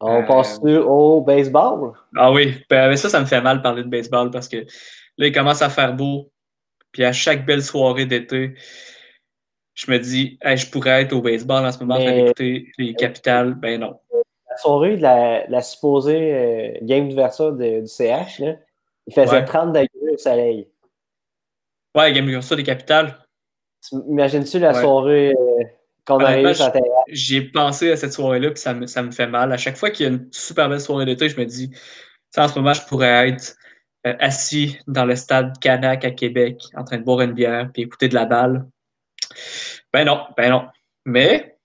[0.00, 1.92] On passe euh, au baseball?
[2.16, 4.56] Ah oui, ben, ça, ça me fait mal parler de baseball parce que
[5.16, 6.32] là, il commence à faire beau.
[6.90, 8.54] Puis à chaque belle soirée d'été,
[9.74, 13.54] je me dis, je pourrais être au baseball en ce moment, pour écouter les capitales.
[13.54, 14.00] Ben non.
[14.58, 15.02] La soirée de
[15.52, 18.56] la, supposée euh, game d'ouverture du CH, là,
[19.06, 20.68] il faisait 30 degrés au soleil.
[21.96, 23.16] Ouais, game d'ouverture des capitales.
[23.92, 25.64] Imagines-tu la soirée euh,
[26.04, 29.28] qu'on arrive sur la J'ai pensé à cette soirée-là, puis ça me, ça me fait
[29.28, 29.52] mal.
[29.52, 31.70] À chaque fois qu'il y a une super belle soirée d'été, je me dis,
[32.36, 33.54] en ce moment, je pourrais être
[34.06, 37.82] euh, assis dans le stade Canac à Québec, en train de boire une bière puis
[37.82, 38.66] écouter de la balle.
[39.92, 40.66] Ben non, ben non.
[41.04, 41.57] Mais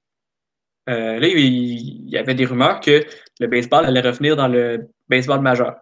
[0.90, 3.06] euh, là, il, y avait des rumeurs que
[3.40, 5.82] le baseball allait revenir dans le baseball majeur.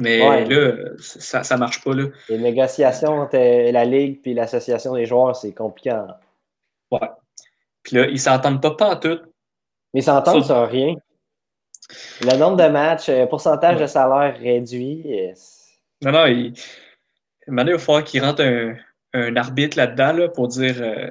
[0.00, 1.94] Mais là, ça ne marche pas.
[1.94, 2.04] Là.
[2.28, 5.98] Les négociations entre la Ligue et l'Association des joueurs, c'est compliqué.
[6.90, 7.08] Ouais.
[7.82, 9.18] Puis là, ils ne s'entendent pas, pas en tout.
[9.94, 10.94] Mais ils s'entendent sur rien.
[12.20, 15.04] Le nombre de matchs, euh, pourcentage de salaire réduit.
[15.06, 15.32] Euh,
[16.02, 16.52] non, non, il,
[17.46, 18.42] il va falloir qu'il rentre
[19.14, 21.10] un, arbitre là-dedans pour dire euh,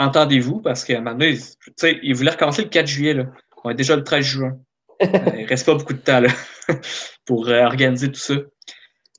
[0.00, 1.38] entendez-vous, parce qu'à un moment donné,
[2.02, 3.14] il voulait recommencer le 4 juillet.
[3.14, 3.24] Là.
[3.64, 4.58] On est déjà le 13 juin.
[5.00, 6.28] il reste pas beaucoup de temps là,
[7.24, 8.34] pour organiser tout ça.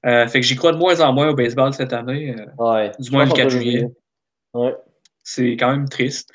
[0.03, 2.35] fait que j'y crois de moins en moins au baseball cette année.
[2.99, 3.87] du moins le 4 juillet.
[5.23, 6.29] C'est quand même triste.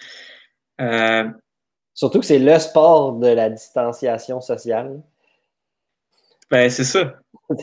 [1.95, 5.01] Surtout que c'est le sport de la distanciation sociale.
[6.51, 7.15] Ben, c'est ça.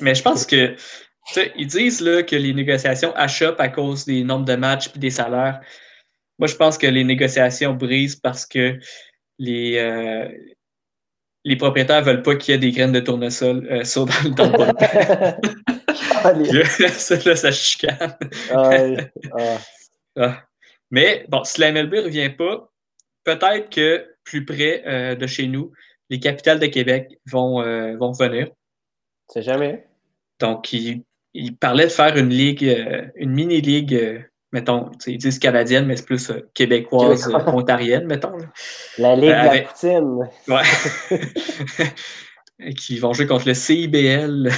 [0.02, 0.76] Mais je pense que,
[1.56, 5.12] ils disent là, que les négociations achoppent à cause des nombres de matchs et des
[5.12, 5.62] salaires.
[6.40, 8.80] Moi, je pense que les négociations brisent parce que
[9.40, 10.28] les, euh,
[11.46, 14.32] les propriétaires ne veulent pas qu'il y ait des graines de tournesol euh, sur dans,
[14.32, 15.38] dans le bullpen.
[16.90, 18.18] ça, là, ça chicane.
[18.52, 18.96] Ah.
[20.18, 20.44] Ah.
[20.90, 22.72] Mais bon, si la MLB ne revient pas,
[23.24, 25.74] peut-être que plus près euh, de chez nous,
[26.10, 28.48] les capitales de Québec vont, euh, vont venir.
[29.28, 29.86] C'est jamais.
[30.40, 32.64] Donc, il, il, parlait de faire une ligue,
[33.16, 38.38] une mini-ligue, mettons, ils disent canadienne, mais c'est plus québécoise, ontarienne, mettons.
[38.98, 40.30] La ligue de la poutine.
[40.48, 40.62] Ouais.
[42.78, 44.48] qui vont jouer contre le CIBL.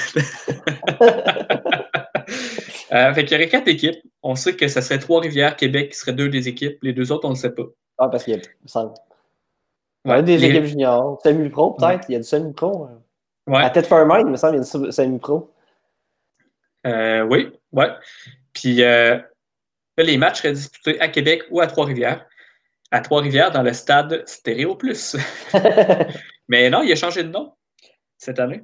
[2.91, 3.99] euh, fait qu'il y aurait quatre équipes.
[4.21, 6.77] On sait que ça serait Trois-Rivières, Québec qui seraient deux des équipes.
[6.83, 7.65] Les deux autres, on ne le sait pas.
[7.97, 8.93] Ah, parce qu'il y a ça.
[10.05, 11.19] Ouais, des équipes juniors.
[11.23, 12.05] Semi-pro, peut-être.
[12.09, 12.85] Il y a du semi-pro.
[12.85, 13.01] Hein.
[13.47, 13.63] Ouais.
[13.63, 15.51] À tête Fairmind, il me semble, il y a du semi-pro.
[16.85, 17.89] Euh, oui, ouais.
[18.53, 18.83] Puis
[19.99, 22.25] euh, les matchs seraient disputés à Québec ou à Trois-Rivières.
[22.91, 25.17] À Trois-Rivières, dans le stade Stéréo Plus.
[26.47, 27.53] Mais non, il a changé de nom
[28.17, 28.63] cette année.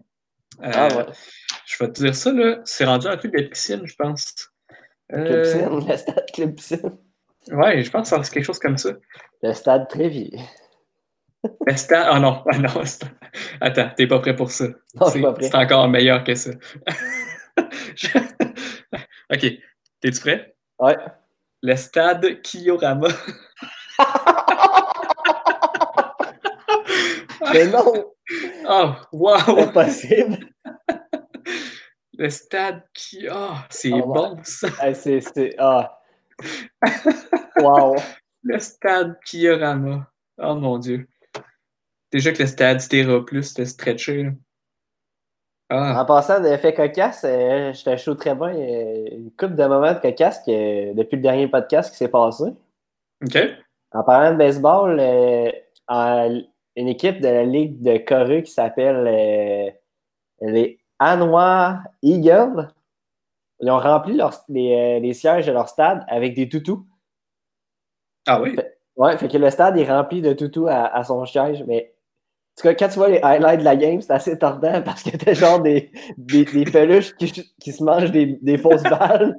[0.63, 1.05] Euh, ah ouais.
[1.65, 2.59] Je vais te dire ça, là.
[2.65, 4.33] C'est rendu un truc de piscine, je pense.
[5.09, 6.97] Club Piscine, le stade Club Piscine.
[7.51, 8.91] Ouais, je pense que c'est quelque chose comme ça.
[9.41, 10.39] Le stade Trévier.
[11.65, 12.07] Le stade.
[12.13, 12.83] Oh non, oh non.
[13.59, 14.65] Attends, t'es pas prêt pour ça.
[14.95, 15.47] Non, c'est, pas prêt.
[15.47, 16.51] C'est encore meilleur que ça.
[19.33, 19.45] ok.
[19.99, 20.55] T'es-tu prêt?
[20.79, 20.97] Ouais.
[21.61, 23.09] Le stade Kiyorama.
[27.53, 28.13] Mais non!
[28.67, 29.59] Oh, wow!
[29.59, 30.37] Impossible!
[32.17, 33.27] Le stade qui.
[33.27, 34.69] Ah, oh, c'est oh, bon ça!
[34.93, 35.21] c'est.
[35.21, 35.55] c'est...
[35.57, 35.99] Ah!
[37.57, 37.95] wow!
[38.43, 40.11] Le stade Kiorama.
[40.37, 41.07] Oh mon Dieu.
[42.11, 44.31] Déjà que le stade Stera Plus c'était stretché.
[45.73, 46.01] Ah.
[46.01, 49.99] En passant d'effet cocasse, euh, je te chaud très bien une couple de moments de
[49.99, 52.43] cocasse depuis le dernier podcast qui s'est passé.
[53.23, 53.37] OK.
[53.93, 56.41] En parlant de baseball, euh,
[56.75, 59.69] une équipe de la Ligue de Corée qui s'appelle euh,
[60.41, 62.67] les Anois Eagles,
[63.61, 66.85] ils ont rempli les, sièges de leur stade avec des toutous.
[68.27, 68.57] Ah oui?
[68.97, 71.90] ouais, fait que le stade est rempli de toutous à, son siège, mais
[72.61, 75.15] tout cas, quand tu vois les highlights de la game, c'est assez tordant parce que
[75.17, 79.35] t'as genre des, des, peluches qui, qui, se mangent des, des fausses balles.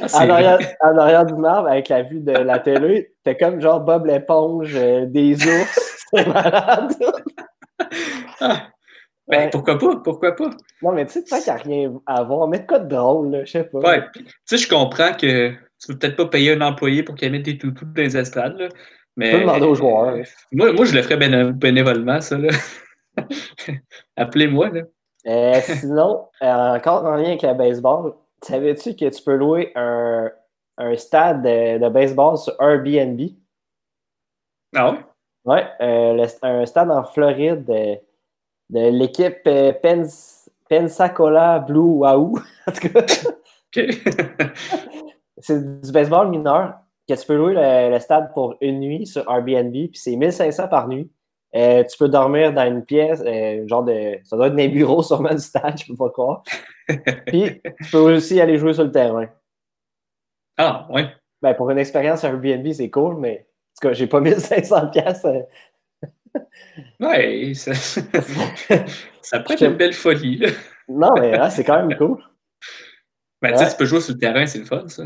[0.00, 0.24] Ah,
[0.80, 4.74] en, arrière, du marbre, avec la vue de la télé, t'as comme genre Bob l'éponge,
[4.76, 6.06] euh, des ours.
[6.14, 6.94] C'est malade.
[8.40, 8.68] Ah.
[9.26, 9.96] Ben, pourquoi pas?
[9.96, 10.50] Pourquoi pas?
[10.80, 12.48] Non, mais tu sais, peut-être qu'il n'y a rien à voir.
[12.48, 13.78] Mais de quoi de drôle, je sais pas.
[13.80, 17.30] Ouais, tu sais, je comprends que tu veux peut-être pas payer un employé pour qu'il
[17.30, 18.68] mette des toutous dans les estrades, là.
[19.18, 20.16] Mais, tu peux demander aux joueurs.
[20.52, 21.16] moi, moi, je le ferais
[21.52, 22.50] bénévolement, ça, là.
[24.16, 24.82] Appelez-moi, là.
[25.26, 30.30] Euh, sinon, euh, encore en lien avec le baseball, savais-tu que tu peux louer un,
[30.76, 33.20] un stade de, baseball sur Airbnb?
[34.76, 34.98] Ah ouais?
[35.44, 37.96] Ouais, euh, un stade en Floride de,
[38.70, 39.72] de l'équipe euh,
[40.68, 42.38] Pensacola Blue Wahoo.
[42.68, 43.04] en tout cas.
[45.38, 46.74] c'est du baseball mineur
[47.08, 50.88] que tu peux louer le, stade pour une nuit sur Airbnb, puis c'est 1500 par
[50.88, 51.10] nuit.
[51.54, 53.22] Euh, tu peux dormir dans une pièce,
[53.66, 54.18] genre de.
[54.24, 56.42] Ça doit être un bureau sûrement du stade, je peux pas croire.
[57.26, 59.28] Puis tu peux aussi aller jouer sur le terrain.
[60.58, 61.02] Ah, oui.
[61.40, 65.24] Ben, pour une expérience Airbnb, c'est cool, mais en tout cas, j'ai pas 1500 pièces.
[65.24, 65.40] Euh.
[67.00, 67.74] Ouais, ça,
[69.22, 70.44] ça peut être une belle folie.
[70.88, 72.18] Non, mais ah, c'est quand même cool.
[73.40, 75.04] Ben, tu peux jouer sur le terrain, c'est le fun, ça.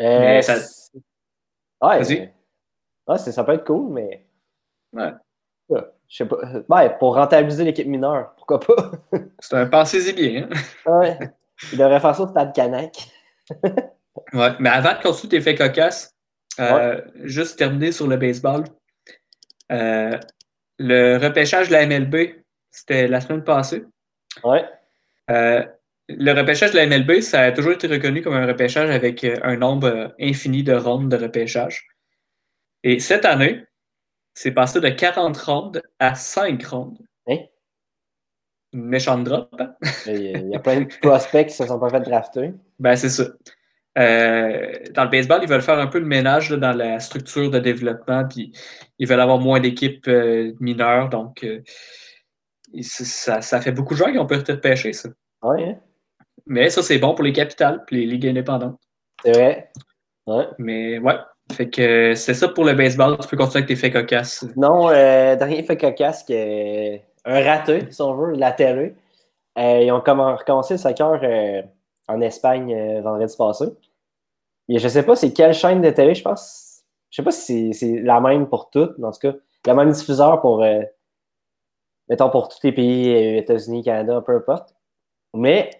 [0.00, 0.54] Euh, mais ça...
[1.80, 2.32] Ouais, Vas-y.
[3.06, 4.26] Ouais, ça peut être cool, mais.
[4.92, 5.12] Ouais.
[6.08, 6.36] Je sais pas.
[6.68, 8.92] Ouais, pour rentabiliser l'équipe mineure, pourquoi pas?
[9.40, 10.48] C'est un pensez-y bien.
[10.86, 11.00] Hein?
[11.00, 11.18] ouais.
[11.72, 13.08] Il devrait faire ça au stade Canac.
[14.32, 16.14] ouais, mais avant de continuer tes faits cocasses,
[16.60, 18.64] euh, juste terminer sur le baseball.
[19.70, 20.18] Euh,
[20.78, 23.84] le repêchage de la MLB, c'était la semaine passée.
[24.44, 24.64] Ouais.
[25.30, 25.64] Euh,
[26.18, 29.56] le repêchage de la MLB, ça a toujours été reconnu comme un repêchage avec un
[29.56, 31.86] nombre infini de rondes de repêchage.
[32.82, 33.64] Et cette année,
[34.34, 36.98] c'est passé de 40 rondes à 5 rondes.
[37.28, 37.38] Hein?
[38.72, 39.54] Une méchante drop.
[39.58, 39.74] Hein?
[40.06, 42.52] Il y a plein de prospects qui se sont pas fait drafter.
[42.78, 43.24] Ben, c'est ça.
[43.98, 47.58] Euh, dans le baseball, ils veulent faire un peu le ménage dans la structure de
[47.58, 48.52] développement, puis
[48.98, 51.10] ils veulent avoir moins d'équipes euh, mineures.
[51.10, 51.62] Donc, euh,
[52.80, 55.10] ça, ça, fait beaucoup de joueurs qui ont peut-être pêcher, ça.
[55.42, 55.62] Oui.
[55.62, 55.78] Hein?
[56.46, 58.78] Mais ça, c'est bon pour les capitales et les ligues indépendantes.
[59.24, 59.70] C'est vrai?
[60.26, 60.46] Ouais.
[60.58, 61.16] Mais ouais,
[61.52, 63.18] fait que c'est ça pour le baseball.
[63.18, 64.44] Tu peux continuer avec tes faits cocasses.
[64.56, 68.94] Non, euh, dernier fait cocasse, que, un raté, si on veut, la télé.
[69.58, 71.62] Euh, ils ont recommencé le soccer euh,
[72.08, 73.66] en Espagne euh, vendredi passé.
[74.68, 76.84] Et je sais pas c'est quelle chaîne de télé, je pense.
[77.10, 79.34] Je sais pas si c'est la même pour toutes, mais en tout cas,
[79.66, 80.80] le même diffuseur pour, euh,
[82.08, 84.74] mettons, pour tous les pays, euh, États-Unis, Canada, peu importe.
[85.34, 85.70] Mais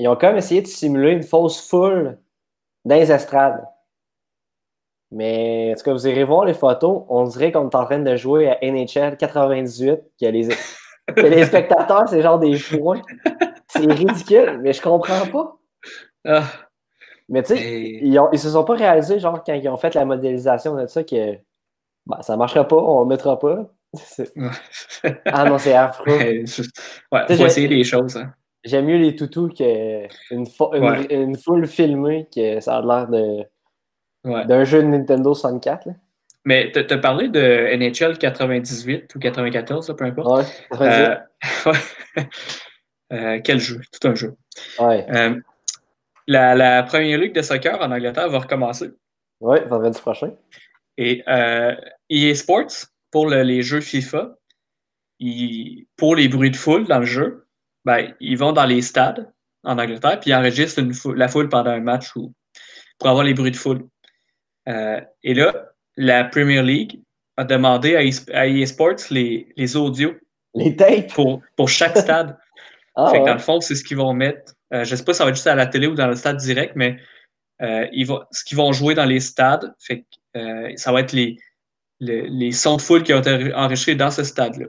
[0.00, 2.18] ils ont quand même essayé de simuler une fausse foule
[2.84, 3.66] dans les estrades.
[5.10, 7.98] Mais en tout cas, vous irez voir les photos, on dirait qu'on est en train
[7.98, 10.48] de jouer à NHL 98, que les,
[11.16, 13.02] les spectateurs, c'est genre des points.
[13.66, 15.58] C'est ridicule, mais je comprends pas.
[16.24, 16.44] Ah.
[17.28, 20.04] Mais tu sais, ils, ils, se sont pas réalisés, genre, quand ils ont fait la
[20.04, 21.36] modélisation de ça, que
[22.06, 23.70] bah, ça marchera pas, on le mettra pas.
[25.26, 26.06] ah non, c'est affreux.
[27.12, 28.16] Ouais, faut essayer des choses.
[28.16, 28.32] Hein.
[28.64, 33.44] J'aime mieux les toutous qu'une une, une, foule filmée que ça a l'air de
[34.24, 35.88] d'un jeu de Nintendo 64.
[36.44, 40.46] Mais tu as parlé de NHL 98 ou 94, peu importe.
[40.78, 41.16] Ouais, euh,
[43.12, 43.80] euh, quel jeu?
[43.92, 44.36] Tout un jeu.
[44.80, 45.38] Euh,
[46.26, 48.90] la, première ligue de soccer en Angleterre va recommencer.
[49.40, 50.32] Oui, vendredi prochain.
[50.96, 51.74] Et euh,
[52.08, 54.36] EA Sports, pour les jeux FIFA,
[55.96, 57.46] pour les bruits de foule dans le jeu,
[57.84, 59.30] ben, ils vont dans les stades
[59.64, 60.82] en Angleterre, puis ils enregistrent
[61.14, 62.32] la foule pendant un match ou,
[62.98, 63.86] pour avoir les bruits de foule.
[64.68, 67.00] Euh, et là, la Premier League
[67.36, 70.14] a demandé à, EA Sports les, les audios.
[70.54, 71.12] Les tapes?
[71.12, 72.36] Pour, pour chaque stade.
[72.96, 74.54] ah, fait dans le fond, c'est ce qu'ils vont mettre.
[74.72, 76.06] Euh, je ne sais pas si ça va être juste à la télé ou dans
[76.06, 76.96] le stade direct, mais
[77.62, 80.04] euh, ils vont, ce qu'ils vont jouer dans les stades, fait,
[80.76, 81.36] ça va être les,
[81.98, 84.66] les, les, sons de foule qui ont été enregistrés dans ce stade-là.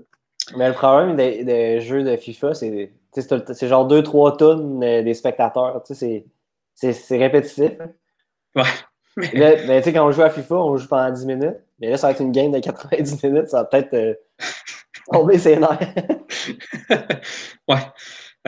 [0.58, 5.84] Mais le problème des, jeux de FIFA, c'est c'est genre 2-3 tonnes des spectateurs.
[5.86, 7.74] C'est répétitif.
[8.56, 8.64] Ouais.
[9.18, 11.58] Mais, tu sais, quand on joue à FIFA, on joue pendant 10 minutes.
[11.80, 14.14] Mais là, ça va être une game de 90 minutes, ça va peut-être euh,
[15.12, 15.80] tomber ses nerfs.
[17.68, 17.78] ouais.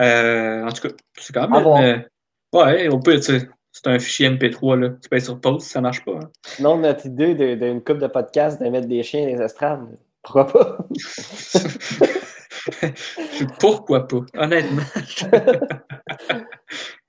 [0.00, 1.66] Euh, en tout cas, c'est quand même.
[1.66, 1.98] Euh,
[2.52, 4.88] ouais, on peut, c'est un fichier MP3, là.
[5.02, 6.12] Tu peux être sur pause, ça marche pas.
[6.12, 6.30] Hein.
[6.60, 9.86] Non, notre idée d'une coupe de podcast de mettre des chiens dans les estrades,
[10.22, 10.78] pourquoi pas?
[13.60, 14.82] Pourquoi pas, honnêtement.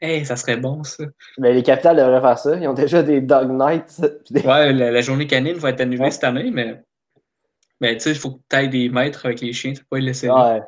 [0.01, 1.05] hey, ça serait bon, ça.
[1.37, 2.55] Mais les capitales devraient faire ça.
[2.57, 4.01] Ils ont déjà des Dog Nights.
[4.31, 6.81] Ouais, la, journée canine va être annulée cette année, mais,
[7.81, 9.87] mais tu sais, il faut que tu ailles des maîtres avec les chiens, tu peux
[9.91, 10.29] pas les laisser.
[10.29, 10.61] Ouais.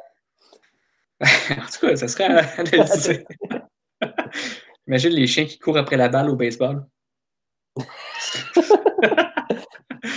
[1.22, 3.26] en tout cas, ça serait à analyser.
[4.88, 6.86] Imagine les chiens qui courent après la balle au baseball.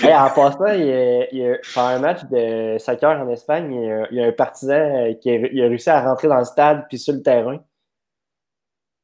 [0.05, 4.27] en passant, il y a, pendant un match de soccer en Espagne, il y a,
[4.27, 7.63] un partisan euh, qui a, réussi à rentrer dans le stade puis sur le terrain.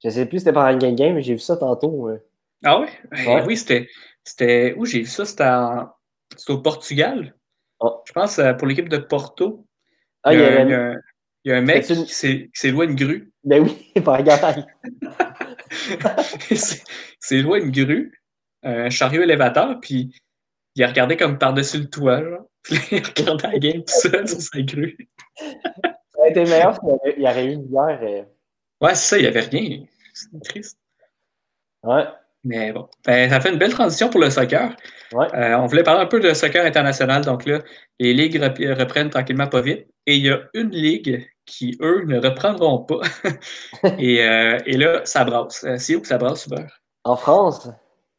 [0.02, 2.10] Je ne sais plus si c'était pendant une game, mais j'ai vu ça tantôt.
[2.64, 2.86] Ah oui?
[3.46, 4.74] Oui, c'était.
[4.76, 5.24] Où j'ai vu ça?
[5.24, 7.34] C'était au Portugal.
[7.80, 8.02] Oh.
[8.06, 9.66] Je pense euh, pour l'équipe de Porto.
[10.22, 10.94] Ah, il, y a, un,
[11.44, 13.32] il, y a, un mec qui s'est loué une grue.
[13.44, 14.64] Ben oui, par exemple.
[17.20, 18.20] c'est loué une grue,
[18.62, 20.14] un chariot élévateur, puis
[20.76, 22.46] il a regardé comme par-dessus le toit, genre.
[22.90, 24.96] il a regardé la game tout seul sur sa grue.
[25.38, 28.00] ça a été meilleur s'il y aurait eu une bière.
[28.02, 28.22] Euh.
[28.80, 29.84] Ouais, c'est ça, il n'y avait rien.
[30.12, 30.78] C'est triste.
[31.82, 32.04] Ouais.
[32.44, 34.76] Mais bon, ben, ça fait une belle transition pour le soccer.
[35.12, 35.26] Ouais.
[35.34, 37.24] Euh, on voulait parler un peu de soccer international.
[37.24, 37.60] Donc là,
[37.98, 39.86] les ligues reprennent tranquillement pas vite.
[40.06, 43.00] Et il y a une ligue qui, eux, ne reprendront pas.
[43.98, 45.66] et, euh, et, là, ça brasse.
[45.78, 46.80] C'est où que ça brasse, Super?
[47.02, 47.68] En France.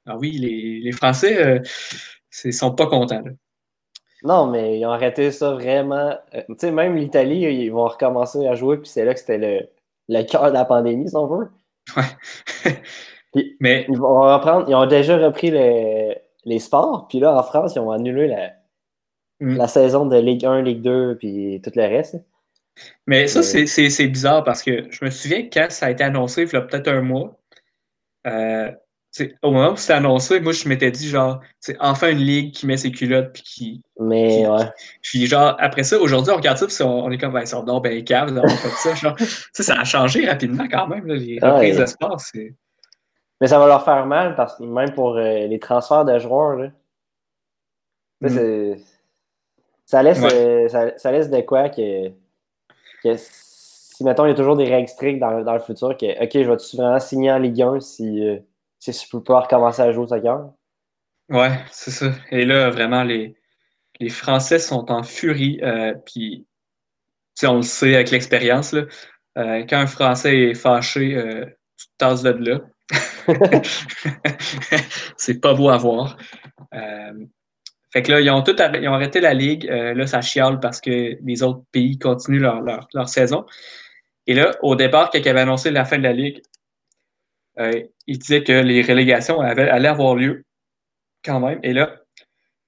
[0.06, 1.62] Ah oui, les, les Français,
[2.44, 3.24] ils sont pas contents.
[4.24, 6.18] Non, mais ils ont arrêté ça vraiment.
[6.34, 9.38] Euh, tu sais, même l'Italie, ils vont recommencer à jouer, puis c'est là que c'était
[9.38, 9.70] le,
[10.10, 11.50] le cœur de la pandémie, si on veut.
[11.96, 12.74] Ouais.
[13.60, 13.86] mais...
[13.90, 14.66] Ils vont reprendre.
[14.68, 18.54] Ils ont déjà repris les sports, puis là, en France, ils ont annulé la,
[19.40, 19.58] mm.
[19.58, 22.18] la saison de Ligue 1, Ligue 2, puis tout le reste.
[23.06, 26.44] Mais ça, c'est bizarre parce que je me souviens que quand ça a été annoncé,
[26.44, 27.38] il y a peut-être un mois,
[28.28, 28.72] euh,
[29.42, 32.66] au moment où c'était annoncé, moi, je m'étais dit, genre, c'est enfin une ligue qui
[32.66, 33.82] met ses culottes, puis qui.
[34.00, 34.66] Mais, ouais.
[35.02, 37.64] Puis, genre, après ça, aujourd'hui, on regarde ça, puis on, est comme, ben, ils sont
[37.64, 38.96] donc ben caves, on fait ça.
[38.96, 39.16] Genre,
[39.54, 42.32] ça a changé rapidement quand même, les reprises d'espace.
[43.40, 46.56] Mais ça va leur faire mal, parce que même pour euh, les transferts de joueurs,
[46.56, 46.70] là.
[48.22, 48.76] Mm.
[49.86, 50.68] Ça, laisse, euh,
[50.98, 52.10] ça, laisse de quoi que,
[53.04, 56.24] que si, mettons, il y a toujours des règles strictes dans, dans le futur, que,
[56.24, 58.28] OK, je vais-tu vraiment signer en Ligue 1 si.
[58.28, 58.38] Euh,
[58.80, 60.52] si tu peux pas recommencer à jouer au soccer.
[61.30, 62.12] Ouais, c'est ça.
[62.32, 63.36] Et là, vraiment, les,
[64.00, 65.60] les Français sont en furie.
[65.64, 66.46] Euh, puis,
[67.44, 68.84] on le sait avec l'expérience, là,
[69.38, 71.46] euh, quand un Français est fâché, euh,
[71.78, 72.60] tu te tasses de là.
[75.18, 76.18] c'est pas beau à voir.
[76.74, 77.14] Euh,
[77.92, 79.66] fait que là, ils ont, tout ils ont arrêté la ligue.
[79.66, 83.46] là, ça chiale parce que les autres pays continuent leur, leur, leur saison.
[84.26, 86.42] Et là, au départ, quand ils avaient annoncé la fin de la ligue,
[87.60, 90.46] euh, il disait que les relégations allaient avoir lieu
[91.24, 91.60] quand même.
[91.64, 92.02] Et là,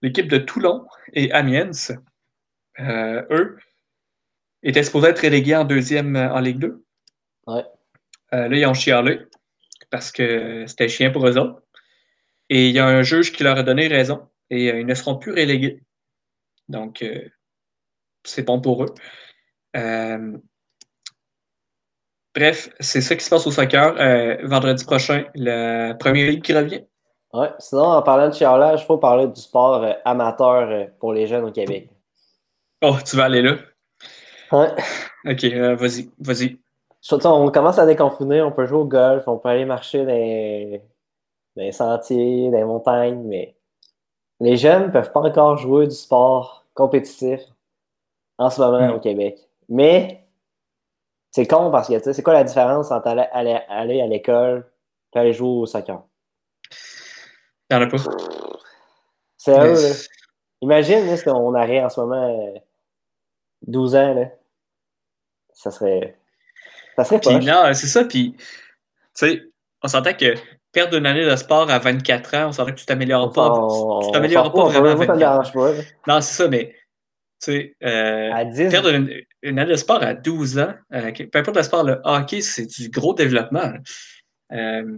[0.01, 1.71] l'équipe de Toulon et Amiens,
[2.79, 3.57] eux,
[4.63, 6.83] étaient supposés être relégués en deuxième en Ligue 2.
[7.47, 7.63] Ouais.
[8.31, 9.21] là, ils ont chialé
[9.89, 11.61] parce que c'était chien pour eux autres.
[12.49, 15.17] Et il y a un juge qui leur a donné raison et ils ne seront
[15.17, 15.81] plus relégués.
[16.67, 17.05] Donc,
[18.23, 18.93] c'est bon pour eux.
[22.39, 23.95] Bref, c'est ça qui se passe au soccer.
[23.99, 26.85] Euh, vendredi prochain, la première ligue qui revient.
[27.33, 31.11] Ouais, sinon, en parlant de chialage, il faut parler du sport euh, amateur euh, pour
[31.11, 31.89] les jeunes au Québec.
[32.81, 33.57] Oh, tu vas aller là?
[34.53, 34.69] Ouais.
[35.25, 35.43] Ok,
[35.77, 36.57] vas-y, vas-y.
[37.25, 40.13] On commence à déconfiner, on peut jouer au golf, on peut aller marcher dans
[41.57, 43.57] les, sentiers, dans les montagnes, mais
[44.39, 47.41] les jeunes ne peuvent pas encore jouer du sport compétitif
[48.37, 49.39] en ce moment au Québec.
[49.67, 50.23] Mais
[51.31, 54.65] c'est con parce que, tu sais, c'est quoi la différence entre aller, aller, à l'école
[55.13, 56.03] et aller jouer au soccer?
[57.69, 57.97] Il n'y en a pas.
[59.47, 59.75] Là?
[60.61, 62.53] Imagine si on aurait en ce moment
[63.61, 64.25] 12 euh, ans, là.
[65.53, 66.17] Ça serait.
[66.95, 67.39] Ça serait pas.
[67.39, 68.45] Non, c'est ça, puis, tu
[69.13, 69.43] sais,
[69.83, 70.33] on s'entend que
[70.71, 73.49] perdre une année de sport à 24 ans, on s'entend que tu t'améliores pas.
[74.03, 74.89] tu t'améliores pas, vraiment.
[74.89, 75.57] à 24
[76.07, 76.75] Non, c'est ça, mais
[77.41, 81.63] tu sais, euh, perdre une, année de sport à 12 ans, euh, peu importe le
[81.63, 83.73] sport, le hockey, c'est du gros développement.
[84.51, 84.97] Euh,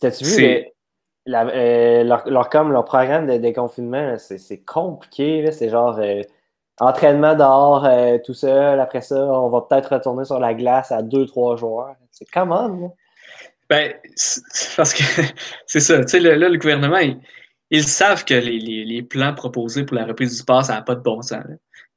[0.00, 0.64] T'as-tu vu
[1.28, 5.50] euh, leur, comme, leur programme de déconfinement, c'est compliqué.
[5.52, 6.00] C'est genre
[6.80, 7.86] entraînement dehors
[8.24, 8.80] tout seul.
[8.80, 11.94] Après ça, on va peut-être retourner sur la glace à 2-3 joueurs.
[12.10, 12.94] C'est comment?
[13.68, 13.94] Ben,
[14.76, 15.02] parce que
[15.66, 16.00] c'est ça.
[16.00, 16.98] Tu sais, là, le gouvernement,
[17.70, 21.02] ils savent que les, plans proposés pour la reprise du sport, ça n'a pas de
[21.02, 21.44] bon sens.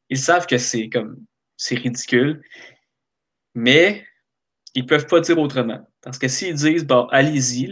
[0.10, 1.18] Ils savent que c'est comme
[1.58, 2.41] c'est ridicule,
[3.56, 4.04] mais
[4.76, 5.88] ils peuvent pas dire autrement.
[6.01, 7.72] Parce que s'ils disent bon, allez-y,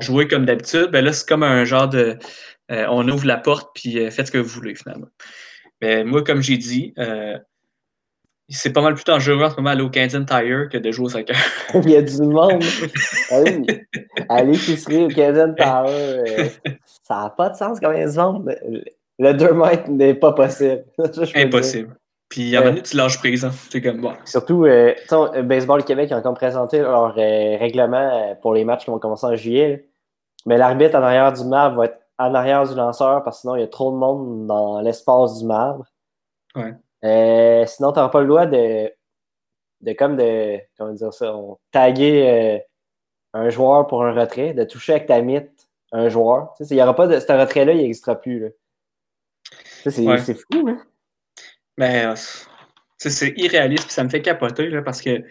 [0.00, 2.18] jouez comme d'habitude, ben là, c'est comme un genre de
[2.70, 5.06] euh, on ouvre la porte puis euh, faites ce que vous voulez finalement.
[5.80, 7.38] Mais moi, comme j'ai dit, euh,
[8.48, 11.06] c'est pas mal plus dangereux en ce moment aller au Canadian Tire que de jouer
[11.06, 11.36] au soccer.
[11.74, 12.64] Il y a du monde.
[13.30, 13.86] allez,
[14.28, 16.50] allez au Canadian Tire.
[17.04, 18.54] ça n'a pas de sens comme ils se vendent.
[19.18, 20.84] Le 2 mètres n'est pas possible.
[21.34, 21.96] Impossible.
[22.28, 23.44] Puis à un moment donné, tu lâches prise.
[23.44, 23.52] Hein.
[23.70, 24.12] C'est comme bon.
[24.24, 28.90] Surtout, euh, euh, Baseball Québec a encore présenté leur euh, règlement pour les matchs qui
[28.90, 29.88] vont commencer en juillet.
[30.44, 33.56] Mais l'arbitre en arrière du marbre va être en arrière du lanceur parce que sinon
[33.56, 35.84] il y a trop de monde dans l'espace du marbre.
[36.54, 36.74] Ouais.
[37.04, 38.92] Euh, sinon, tu n'auras pas le droit de,
[39.82, 41.34] de comme de comment dire ça,
[41.70, 42.58] taguer euh,
[43.34, 46.54] un joueur pour un retrait, de toucher avec ta mythe un joueur.
[46.58, 47.20] Il n'y aura pas de.
[47.20, 48.50] Ce retrait-là, il n'existera plus.
[49.84, 50.82] C'est fou, hein?
[51.80, 52.14] Euh,
[52.98, 55.22] c'est irréaliste, ça me fait capoter là, parce que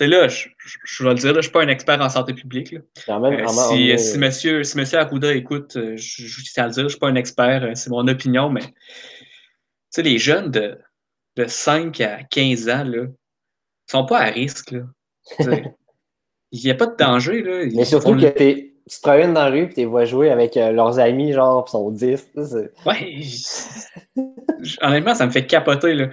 [0.00, 2.74] là, je, je, vais le dire, je ne suis pas un expert en santé publique.
[3.70, 6.88] si, si, monsieur, si monsieur Arruda écoute, je, je, tiens à le dire, je ne
[6.88, 8.62] suis pas un expert, c'est mon opinion, mais
[10.02, 10.78] les jeunes de,
[11.36, 13.06] de 5 à 15 ans, là,
[13.86, 14.74] sont pas à risque.
[16.52, 17.42] Il n'y a pas de danger.
[17.42, 17.66] Là.
[17.74, 20.56] Mais surtout que tu te promènes dans la rue et tu les vois jouer avec
[20.56, 22.28] euh, leurs amis, genre, ils sont 10.
[22.86, 23.22] Ouais.
[24.80, 25.94] Honnêtement, ça me fait capoter.
[25.94, 26.08] Là.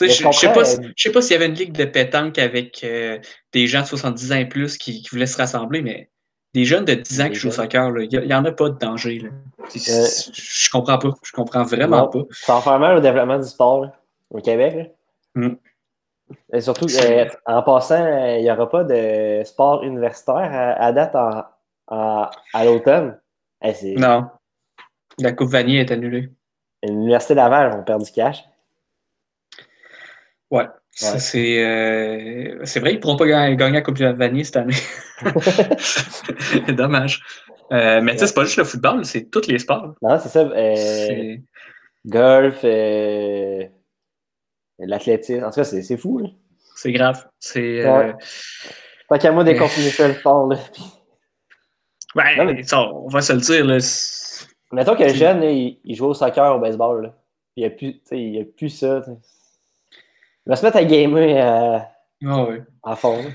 [0.00, 2.82] Je ne sais pas, euh, sais pas s'il y avait une ligue de pétanque avec
[2.84, 3.18] euh,
[3.52, 6.10] des gens de 70 ans et plus qui, qui, voulaient se rassembler, mais
[6.54, 8.78] des jeunes de 10 ans qui jouent au soccer, il n'y en a pas de
[8.78, 9.18] danger.
[9.18, 9.30] Là.
[9.74, 11.10] Je comprends pas.
[11.22, 12.22] Je comprends vraiment pas.
[12.30, 13.86] Ça va faire mal au développement du sport
[14.30, 14.92] au Québec.
[15.34, 15.54] Mm.
[16.52, 21.14] Et surtout, euh, en passant, il n'y aura pas de sport universitaire à, date
[21.88, 23.18] à l'automne.
[23.96, 24.26] non.
[25.18, 26.30] La Coupe Vanier est annulée.
[26.82, 28.44] L'Université Laval vont perdre du cash.
[30.50, 30.66] Ouais.
[30.90, 34.74] C'est euh, vrai, ils ne pourront pas gagner, la Coupe Vanier cette année.
[36.68, 37.22] Dommage.
[37.72, 39.94] Euh, mais tu sais, c'est pas juste le football, c'est tous les sports.
[40.00, 40.44] Non, c'est ça.
[42.06, 42.62] golf,
[44.78, 45.44] l'athlétisme.
[45.44, 46.22] En tout cas, c'est fou.
[46.76, 47.26] C'est grave.
[47.40, 47.84] C'est.
[47.84, 48.12] Euh...
[49.08, 50.48] Tant qu'à moi déconfiner le fort.
[50.48, 50.58] Là.
[52.16, 53.64] Ouais, on va se le dire.
[53.64, 53.78] Là.
[54.72, 57.02] Mettons que le jeune, il, joue au soccer, au baseball.
[57.02, 57.14] Là.
[57.56, 59.02] Il n'y a, plus, il a plus ça.
[59.06, 61.78] Il va se mettre à gamer euh,
[62.26, 62.56] ah, oui.
[62.82, 63.22] à fond.
[63.22, 63.32] Moi,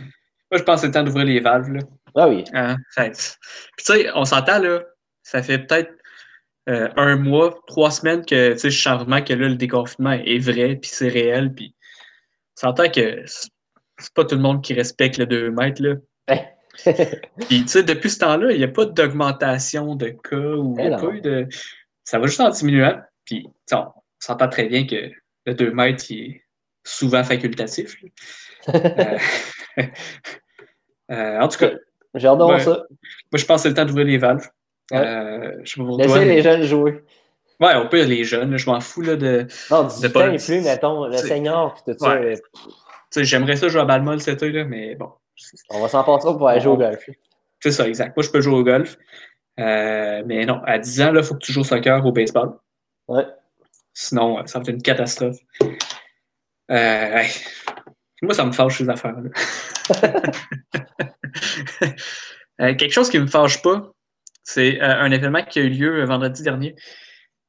[0.57, 1.71] je pense que c'est le temps d'ouvrir les valves.
[1.71, 1.79] Là.
[2.15, 2.43] Ah oui.
[2.53, 2.75] Hein?
[2.97, 4.81] Puis tu sais, on s'entend, là,
[5.23, 5.91] ça fait peut-être
[6.69, 10.75] euh, un mois, trois semaines que je sens vraiment que là, le déconfinement est vrai,
[10.75, 11.75] puis c'est réel, puis
[12.57, 15.95] on s'entend que c'est pas tout le monde qui respecte le 2 mètres, là.
[17.47, 21.19] puis, tu sais, depuis ce temps-là, il n'y a pas d'augmentation de cas ou pas
[21.19, 21.47] de...
[22.03, 22.99] Ça va juste en diminuant.
[23.25, 23.85] Puis, on
[24.19, 25.11] s'entend très bien que
[25.45, 26.45] le 2 mètres, il est
[26.83, 27.97] souvent facultatif.
[29.77, 29.85] Euh,
[31.11, 31.71] euh, en tout cas.
[32.13, 32.83] J'ai hâte ça.
[33.31, 34.45] Moi, je pense que c'est le temps d'ouvrir les valves.
[34.91, 37.03] Euh, je sais pas pour Laissez les jeunes jouer.
[37.61, 39.47] Ouais, on peut les jeunes, je m'en fous là, de.
[39.69, 43.23] Non, 18 ans et plus, mettons, le senior puis tout ça.
[43.23, 45.11] J'aimerais ça jouer à Balmol cet été, là, mais bon.
[45.69, 47.09] On va s'en passer pour aller jouer au golf.
[47.59, 48.15] C'est ça, exact.
[48.15, 48.97] Moi, je peux jouer au golf.
[49.59, 52.11] Euh, mais non, à 10 ans, il faut que tu joues au soccer ou au
[52.11, 52.57] baseball.
[53.07, 53.25] Ouais.
[53.93, 55.37] Sinon, euh, ça va être une catastrophe.
[56.71, 57.23] Euh,
[58.21, 59.29] moi, ça me fâche ces affaires-là.
[62.75, 63.91] quelque chose qui ne me fâche pas,
[64.43, 66.75] c'est un événement qui a eu lieu vendredi dernier.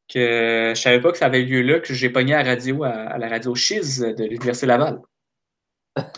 [0.08, 2.42] Que je ne savais pas que ça avait eu lieu là, que j'ai pogné à
[2.42, 5.00] la radio, à, la radio Chiz de l'Université Laval.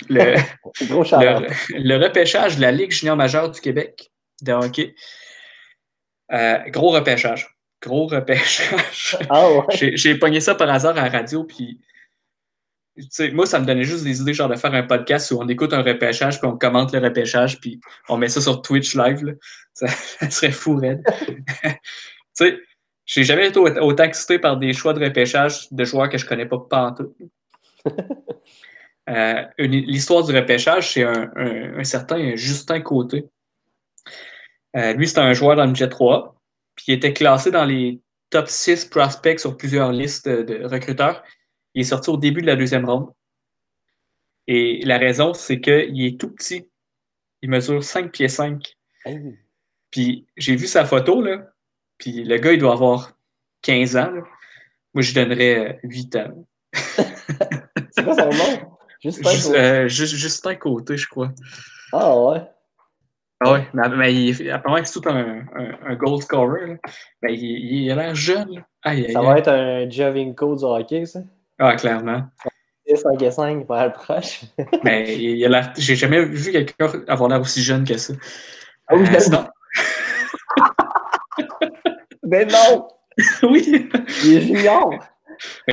[0.09, 0.37] Le,
[1.79, 4.11] le, repêchage de la Ligue junior majeure du Québec
[4.43, 4.95] de hockey.
[6.70, 7.55] gros repêchage
[7.85, 9.18] gros repêchage.
[9.31, 9.97] Ah ouais.
[9.97, 11.81] j'ai pogné ça par hasard à la radio, puis
[13.33, 15.72] moi, ça me donnait juste des idées, genre de faire un podcast où on écoute
[15.72, 19.37] un repêchage, puis on commente le repêchage, puis on met ça sur Twitch live.
[19.75, 19.89] Ça,
[20.31, 21.03] serait fou, raide.
[22.37, 22.64] tu
[23.07, 26.47] j'ai jamais été autant excité par des choix de repêchage de joueurs que je connais
[26.47, 27.14] pas, pas en tout.
[29.11, 33.27] Euh, l'histoire du repêchage, c'est un, certain Justin Côté.
[34.77, 36.35] Euh, lui, c'est un joueur dans le jet 3
[36.75, 38.01] puis il était classé dans les
[38.31, 41.23] top 6 prospects sur plusieurs listes de recruteurs.
[41.75, 43.13] Il est sorti au début de la deuxième ronde.
[44.47, 46.69] Et la raison, c'est qu'il est tout petit.
[47.43, 48.77] Il mesure 5 pieds 5.
[49.91, 51.51] Puis j'ai vu sa photo, là.
[51.99, 53.13] Puis le gars, il doit avoir
[53.63, 54.13] 15 ans.
[54.93, 56.47] Moi, je donnerais 8 ans.
[56.73, 58.74] c'est quoi son nom?
[59.05, 61.31] Euh, Justin Côté, je crois.
[61.93, 62.43] Ah ouais.
[63.41, 65.45] Ah oui, mais, mais il, apparemment que c'est tout un,
[65.87, 66.79] un, gold scorer.
[67.21, 68.65] Ben, il, il, a l'air jeune.
[68.83, 71.21] ça va être un Javinko du hockey, ça?
[71.59, 72.25] Ah, clairement.
[72.93, 74.45] 5 et 5 pour être proche.
[74.85, 75.73] mais il a l'air.
[75.77, 78.15] J'ai jamais vu quelqu'un avoir l'air aussi jeune que ça.
[78.89, 79.47] Ah oui, euh, non.
[82.23, 82.89] ben non!
[83.51, 83.89] oui!
[84.25, 84.93] Il est junior!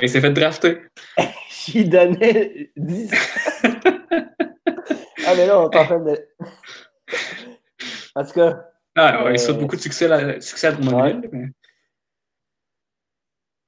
[0.02, 0.82] Il s'est fait drafter.
[1.50, 3.12] J'y donnais 10.
[3.64, 6.28] ah, mais là, on est en train de.
[8.16, 8.66] En tout cas.
[8.96, 11.30] Ah, ouais, il souhaite euh, beaucoup de succès à, succès à Drummondville.
[11.32, 11.48] Mais...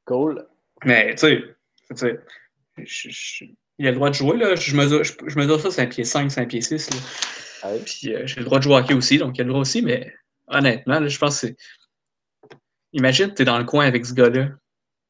[0.06, 0.46] Cool.
[0.84, 1.56] Mais, tu
[1.96, 2.20] sais,
[3.78, 4.38] il a le droit de jouer.
[4.38, 4.56] Là.
[4.56, 6.90] Je, mesure, je, je mesure ça, c'est un pied 5, c'est un pied 6.
[6.90, 6.98] Là.
[7.64, 9.50] Ah Puis euh, j'ai le droit de jouer au hockey aussi, donc il a le
[9.50, 10.14] droit aussi, mais
[10.48, 11.58] honnêtement, là, je pense que c'est.
[12.92, 14.50] Imagine, tu es dans le coin avec ce gars-là.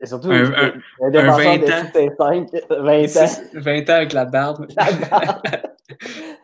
[0.04, 1.88] Et surtout, un, un, un 20 ans.
[1.94, 3.42] 5, 20 ans.
[3.54, 4.68] 20 ans avec la barbe.
[4.76, 5.42] La barbe.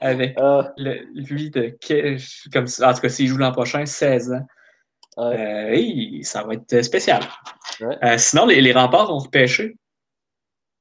[0.02, 0.74] avec ah.
[0.78, 1.78] le, lui de
[2.52, 4.48] comme en tout cas s'il joue l'an prochain 16 ans
[5.18, 7.22] euh, ça va être spécial
[7.82, 9.76] euh, sinon les, les, remparts ont repêché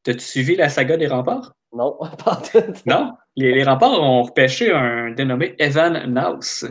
[0.03, 1.53] t'as-tu suivi la saga des remparts?
[1.73, 3.15] Non pas tout non?
[3.37, 6.65] Les, les, remparts ont repêché un dénommé Evan Naus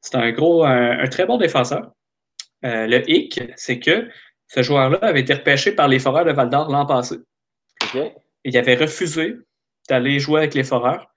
[0.00, 1.92] c'est un gros un, très bon défenseur
[2.64, 4.08] euh, le hic c'est que
[4.54, 7.16] ce joueur-là avait été repêché par les Foreurs de Val d'Or l'an passé
[8.44, 9.36] il avait refusé
[9.88, 11.10] d'aller jouer avec les Foreurs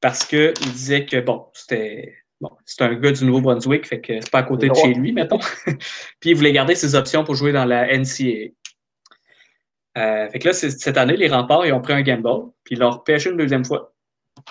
[0.00, 2.50] parce qu'il disait que, bon, c'était bon,
[2.80, 5.38] un gars du Nouveau-Brunswick, fait que c'est pas à côté de chez lui, mettons.
[6.20, 8.50] Puis il voulait garder ses options pour jouer dans la NCAA.
[9.96, 12.80] Euh, fait que là, cette année, les remparts, ils ont pris un gamble, puis ils
[12.80, 13.94] l'ont repêché une deuxième fois.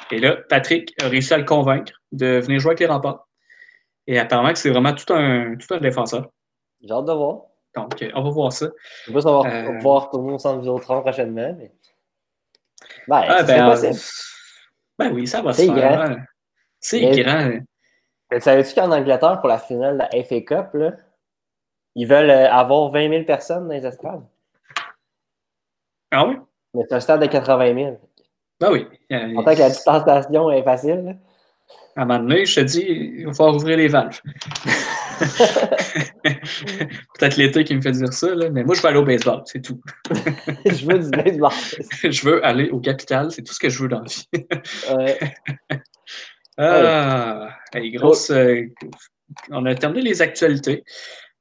[0.09, 3.27] Et là, Patrick a réussi à le convaincre de venir jouer avec les remparts.
[4.07, 6.29] Et apparemment que c'est vraiment tout un, tout un défenseur.
[6.81, 7.41] J'ai hâte de voir.
[7.75, 8.67] Donc, euh, on va voir ça.
[9.01, 9.75] Je sais pas si on va euh...
[9.77, 11.71] pouvoir retourner au centre Vidéotron prochainement, mais.
[13.07, 13.75] Ben, ah, ben,
[14.99, 15.73] ben oui, ça va se faire.
[15.73, 16.15] Grand.
[16.79, 17.51] C'est grand.
[18.31, 20.91] Mais savais-tu qu'en Angleterre, pour la finale de la FA Cup, là,
[21.95, 24.23] ils veulent euh, avoir 20 000 personnes dans les estrades?
[26.11, 26.37] Ah oui?
[26.73, 27.99] Mais c'est un stade de 80 000.
[28.59, 28.87] Ben oui.
[29.11, 31.03] En tant que la distanciation est facile.
[31.03, 31.11] Là.
[31.95, 34.19] À un moment donné, je te dis, il va falloir ouvrir les valves.
[36.23, 39.41] Peut-être l'été qui me fait dire ça, là, mais moi, je veux aller au baseball,
[39.45, 39.81] c'est tout.
[40.65, 41.51] je veux du baseball.
[42.03, 44.27] je veux aller au capital, c'est tout ce que je veux dans la vie.
[46.57, 48.65] Ah, grosse, euh,
[49.49, 50.83] on a terminé les actualités.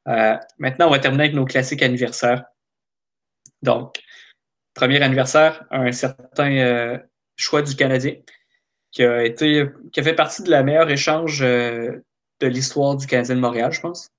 [0.09, 2.45] Euh, maintenant, on va terminer avec nos classiques anniversaires.
[3.61, 4.01] Donc,
[4.75, 6.99] premier anniversaire, un certain euh,
[7.37, 8.15] choix du Canadien
[8.91, 11.43] qui a été qui a fait partie de la meilleure échange
[12.43, 14.11] de l'histoire du Canadien de Montréal, je pense,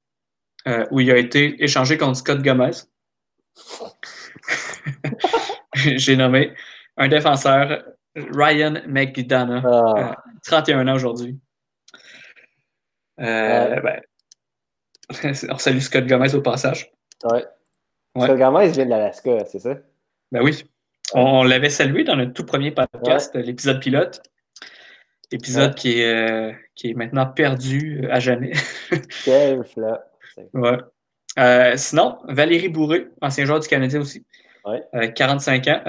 [0.68, 2.72] euh, où il a été échangé contre Scott Gomez.
[5.76, 6.54] J'ai nommé
[6.98, 7.84] un défenseur,
[8.16, 9.64] Ryan McDonough,
[10.44, 10.82] 31 ah.
[10.82, 11.40] euh, ans aujourd'hui.
[13.20, 14.02] Euh, ben,
[15.50, 16.92] on salue Scott Gomez au passage.
[17.24, 17.46] Ouais.
[18.16, 19.76] Scott Gomez vient de l'Alaska, c'est ça?
[20.32, 20.64] Ben oui.
[21.14, 24.24] On, l'avait salué dans notre tout premier podcast, l'épisode pilote.
[25.34, 28.54] Épisode qui, est, euh, qui est maintenant perdu euh, à jamais.
[29.26, 29.98] Quel flop.
[30.54, 31.78] Ouais.
[31.78, 34.26] sinon, Valérie Bourré, ancien joueur du Canadien aussi.
[35.16, 35.82] 45 ans,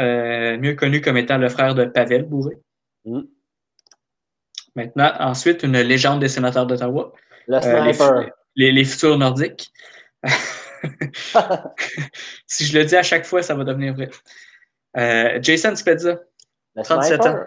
[0.59, 2.57] mieux connu comme étant le frère de Pavel Bourré.
[3.05, 3.21] Mm.
[4.75, 7.13] Maintenant, ensuite, une légende des sénateurs d'Ottawa.
[7.47, 8.31] Le sniper.
[8.57, 9.71] les, futurs nordiques.
[12.47, 14.11] si je le dis à chaque fois, ça va devenir vrai.
[14.97, 16.21] Euh, Jason Spezza,
[16.83, 17.45] 37 ans.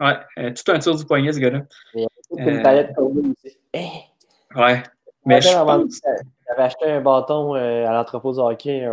[0.00, 1.62] Ouais, euh, tout un tour du poignet, ce gars-là.
[1.94, 3.58] Il y a une palette comme aussi.
[3.72, 3.88] Eh!
[4.54, 4.82] Ouais.
[5.26, 6.00] Mais je pense...
[6.46, 8.88] J'avais acheté un bâton euh, à l'entrepôt de hockey,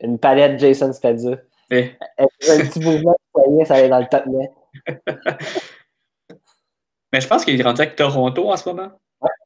[0.00, 1.36] une palette Jason Spezza.
[1.70, 1.92] Eh.
[2.18, 4.50] Un petit mouvement de poignet, ça allait dans le top net.
[7.12, 8.90] Mais je pense qu'il est rendu avec Toronto en ce moment.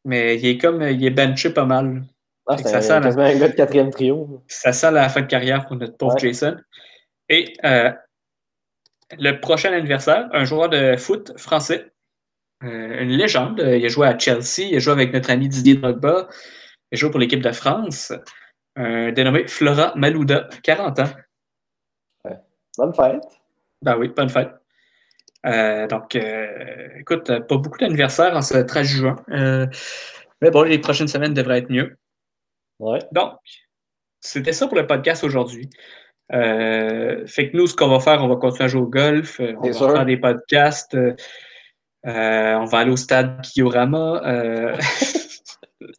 [0.05, 2.03] Mais il est comme il est benché pas mal.
[2.47, 4.43] Ah, c'est quasiment un gars de quatrième trio.
[4.49, 6.57] Ça sent la fin de carrière pour notre pauvre Jason.
[7.29, 7.93] Et euh,
[9.19, 11.93] le prochain anniversaire, un joueur de foot français,
[12.65, 13.59] euh, une légende.
[13.59, 16.29] Il a joué à Chelsea, il a joué avec notre ami Didier Drogba,
[16.91, 18.13] il a joué pour l'équipe de France,
[18.77, 21.11] dénommé Flora Malouda, 40 ans.
[22.79, 23.23] Bonne fête.
[23.83, 24.51] Ben oui, bonne fête.
[25.47, 29.17] Euh, donc, euh, écoute, pas beaucoup d'anniversaires en ce 13 juin.
[29.31, 29.67] Euh,
[30.41, 31.97] mais bon, les prochaines semaines devraient être mieux.
[32.79, 33.01] Ouais.
[33.13, 33.39] Donc,
[34.21, 35.69] c'était ça pour le podcast aujourd'hui.
[36.31, 39.71] Fait que nous, ce qu'on va faire, on va continuer à jouer au golf, on
[39.71, 40.97] va faire des podcasts,
[42.05, 44.23] on va aller au stade Kiorama.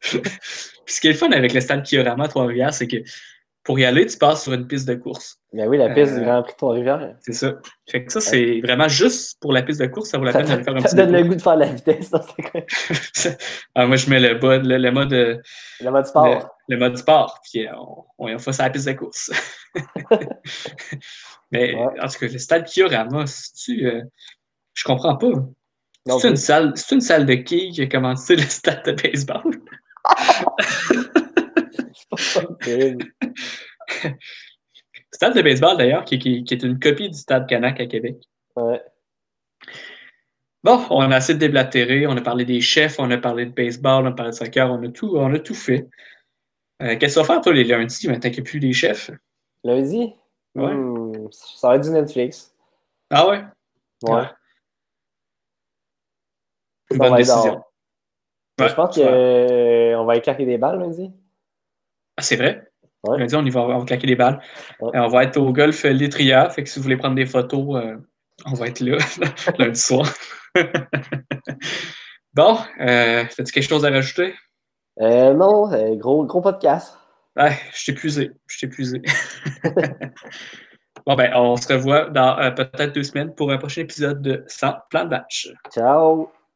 [0.01, 2.97] ce qui est le fun avec le stade Kiorama Trois-Rivières, c'est que
[3.63, 5.39] pour y aller, tu passes sur une piste de course.
[5.53, 7.15] Ben oui, la piste du euh, Grand Prix de Trois-Rivières.
[7.19, 7.53] C'est ça.
[7.89, 10.43] Fait que ça, c'est vraiment juste pour la piste de course, ça vaut la peine
[10.43, 12.11] de faire un petit Ça donne le goût de faire la vitesse,
[13.75, 15.11] ah, Moi, je mets le, mode, le, mode.
[15.11, 16.49] Le mode sport.
[16.67, 17.71] Le, mode sport, puis euh,
[18.17, 19.31] on, on, fait ça à la piste de course.
[21.51, 23.25] Mais en tout cas, le stade Kiorama,
[23.63, 24.01] tu euh,
[24.73, 25.31] je comprends pas.
[26.19, 29.43] C'est une, salle, une salle de quilles qui a commencé le stade de baseball.
[35.11, 38.17] stade de baseball, d'ailleurs, qui, est une copie du stade Canac à Québec.
[38.55, 38.81] Ouais.
[40.63, 43.51] Bon, on a assez de déblatéré, on a parlé des chefs, on a parlé de
[43.51, 45.89] baseball, on a parlé de soccer, on a tout, on a tout fait.
[46.81, 48.73] Euh, qu'est-ce que tu vas faire, toi, les lundis, maintenant qu'il n'y a plus des
[48.73, 49.09] chefs?
[49.63, 50.13] Lundi?
[50.55, 50.73] Ouais.
[50.73, 52.53] Hmm, ça va être du Netflix.
[53.09, 53.43] Ah ouais?
[54.03, 54.23] Ouais.
[56.91, 57.63] Une bonne décision.
[58.59, 61.11] je pense qu'on va écarter des balles lundi.
[62.21, 62.61] Ah, c'est vrai?
[63.03, 64.39] On on, y va, on va claquer les balles.
[64.83, 66.47] Euh, on va être au golf Litria.
[66.51, 67.95] Fait que si vous voulez prendre des photos, euh,
[68.45, 68.97] on va être là
[69.57, 70.05] lundi soir.
[72.35, 74.35] bon, euh, as-tu quelque chose à rajouter?
[75.01, 75.63] Euh, non,
[75.97, 76.95] gros, gros podcast.
[77.35, 78.29] Ouais, je t'ai épuisé.
[78.45, 79.01] Je t'ai épuisé.
[81.07, 84.75] bon, ben, on se revoit dans peut-être deux semaines pour un prochain épisode de 100
[84.91, 85.51] plan de match.
[85.73, 86.29] Ciao!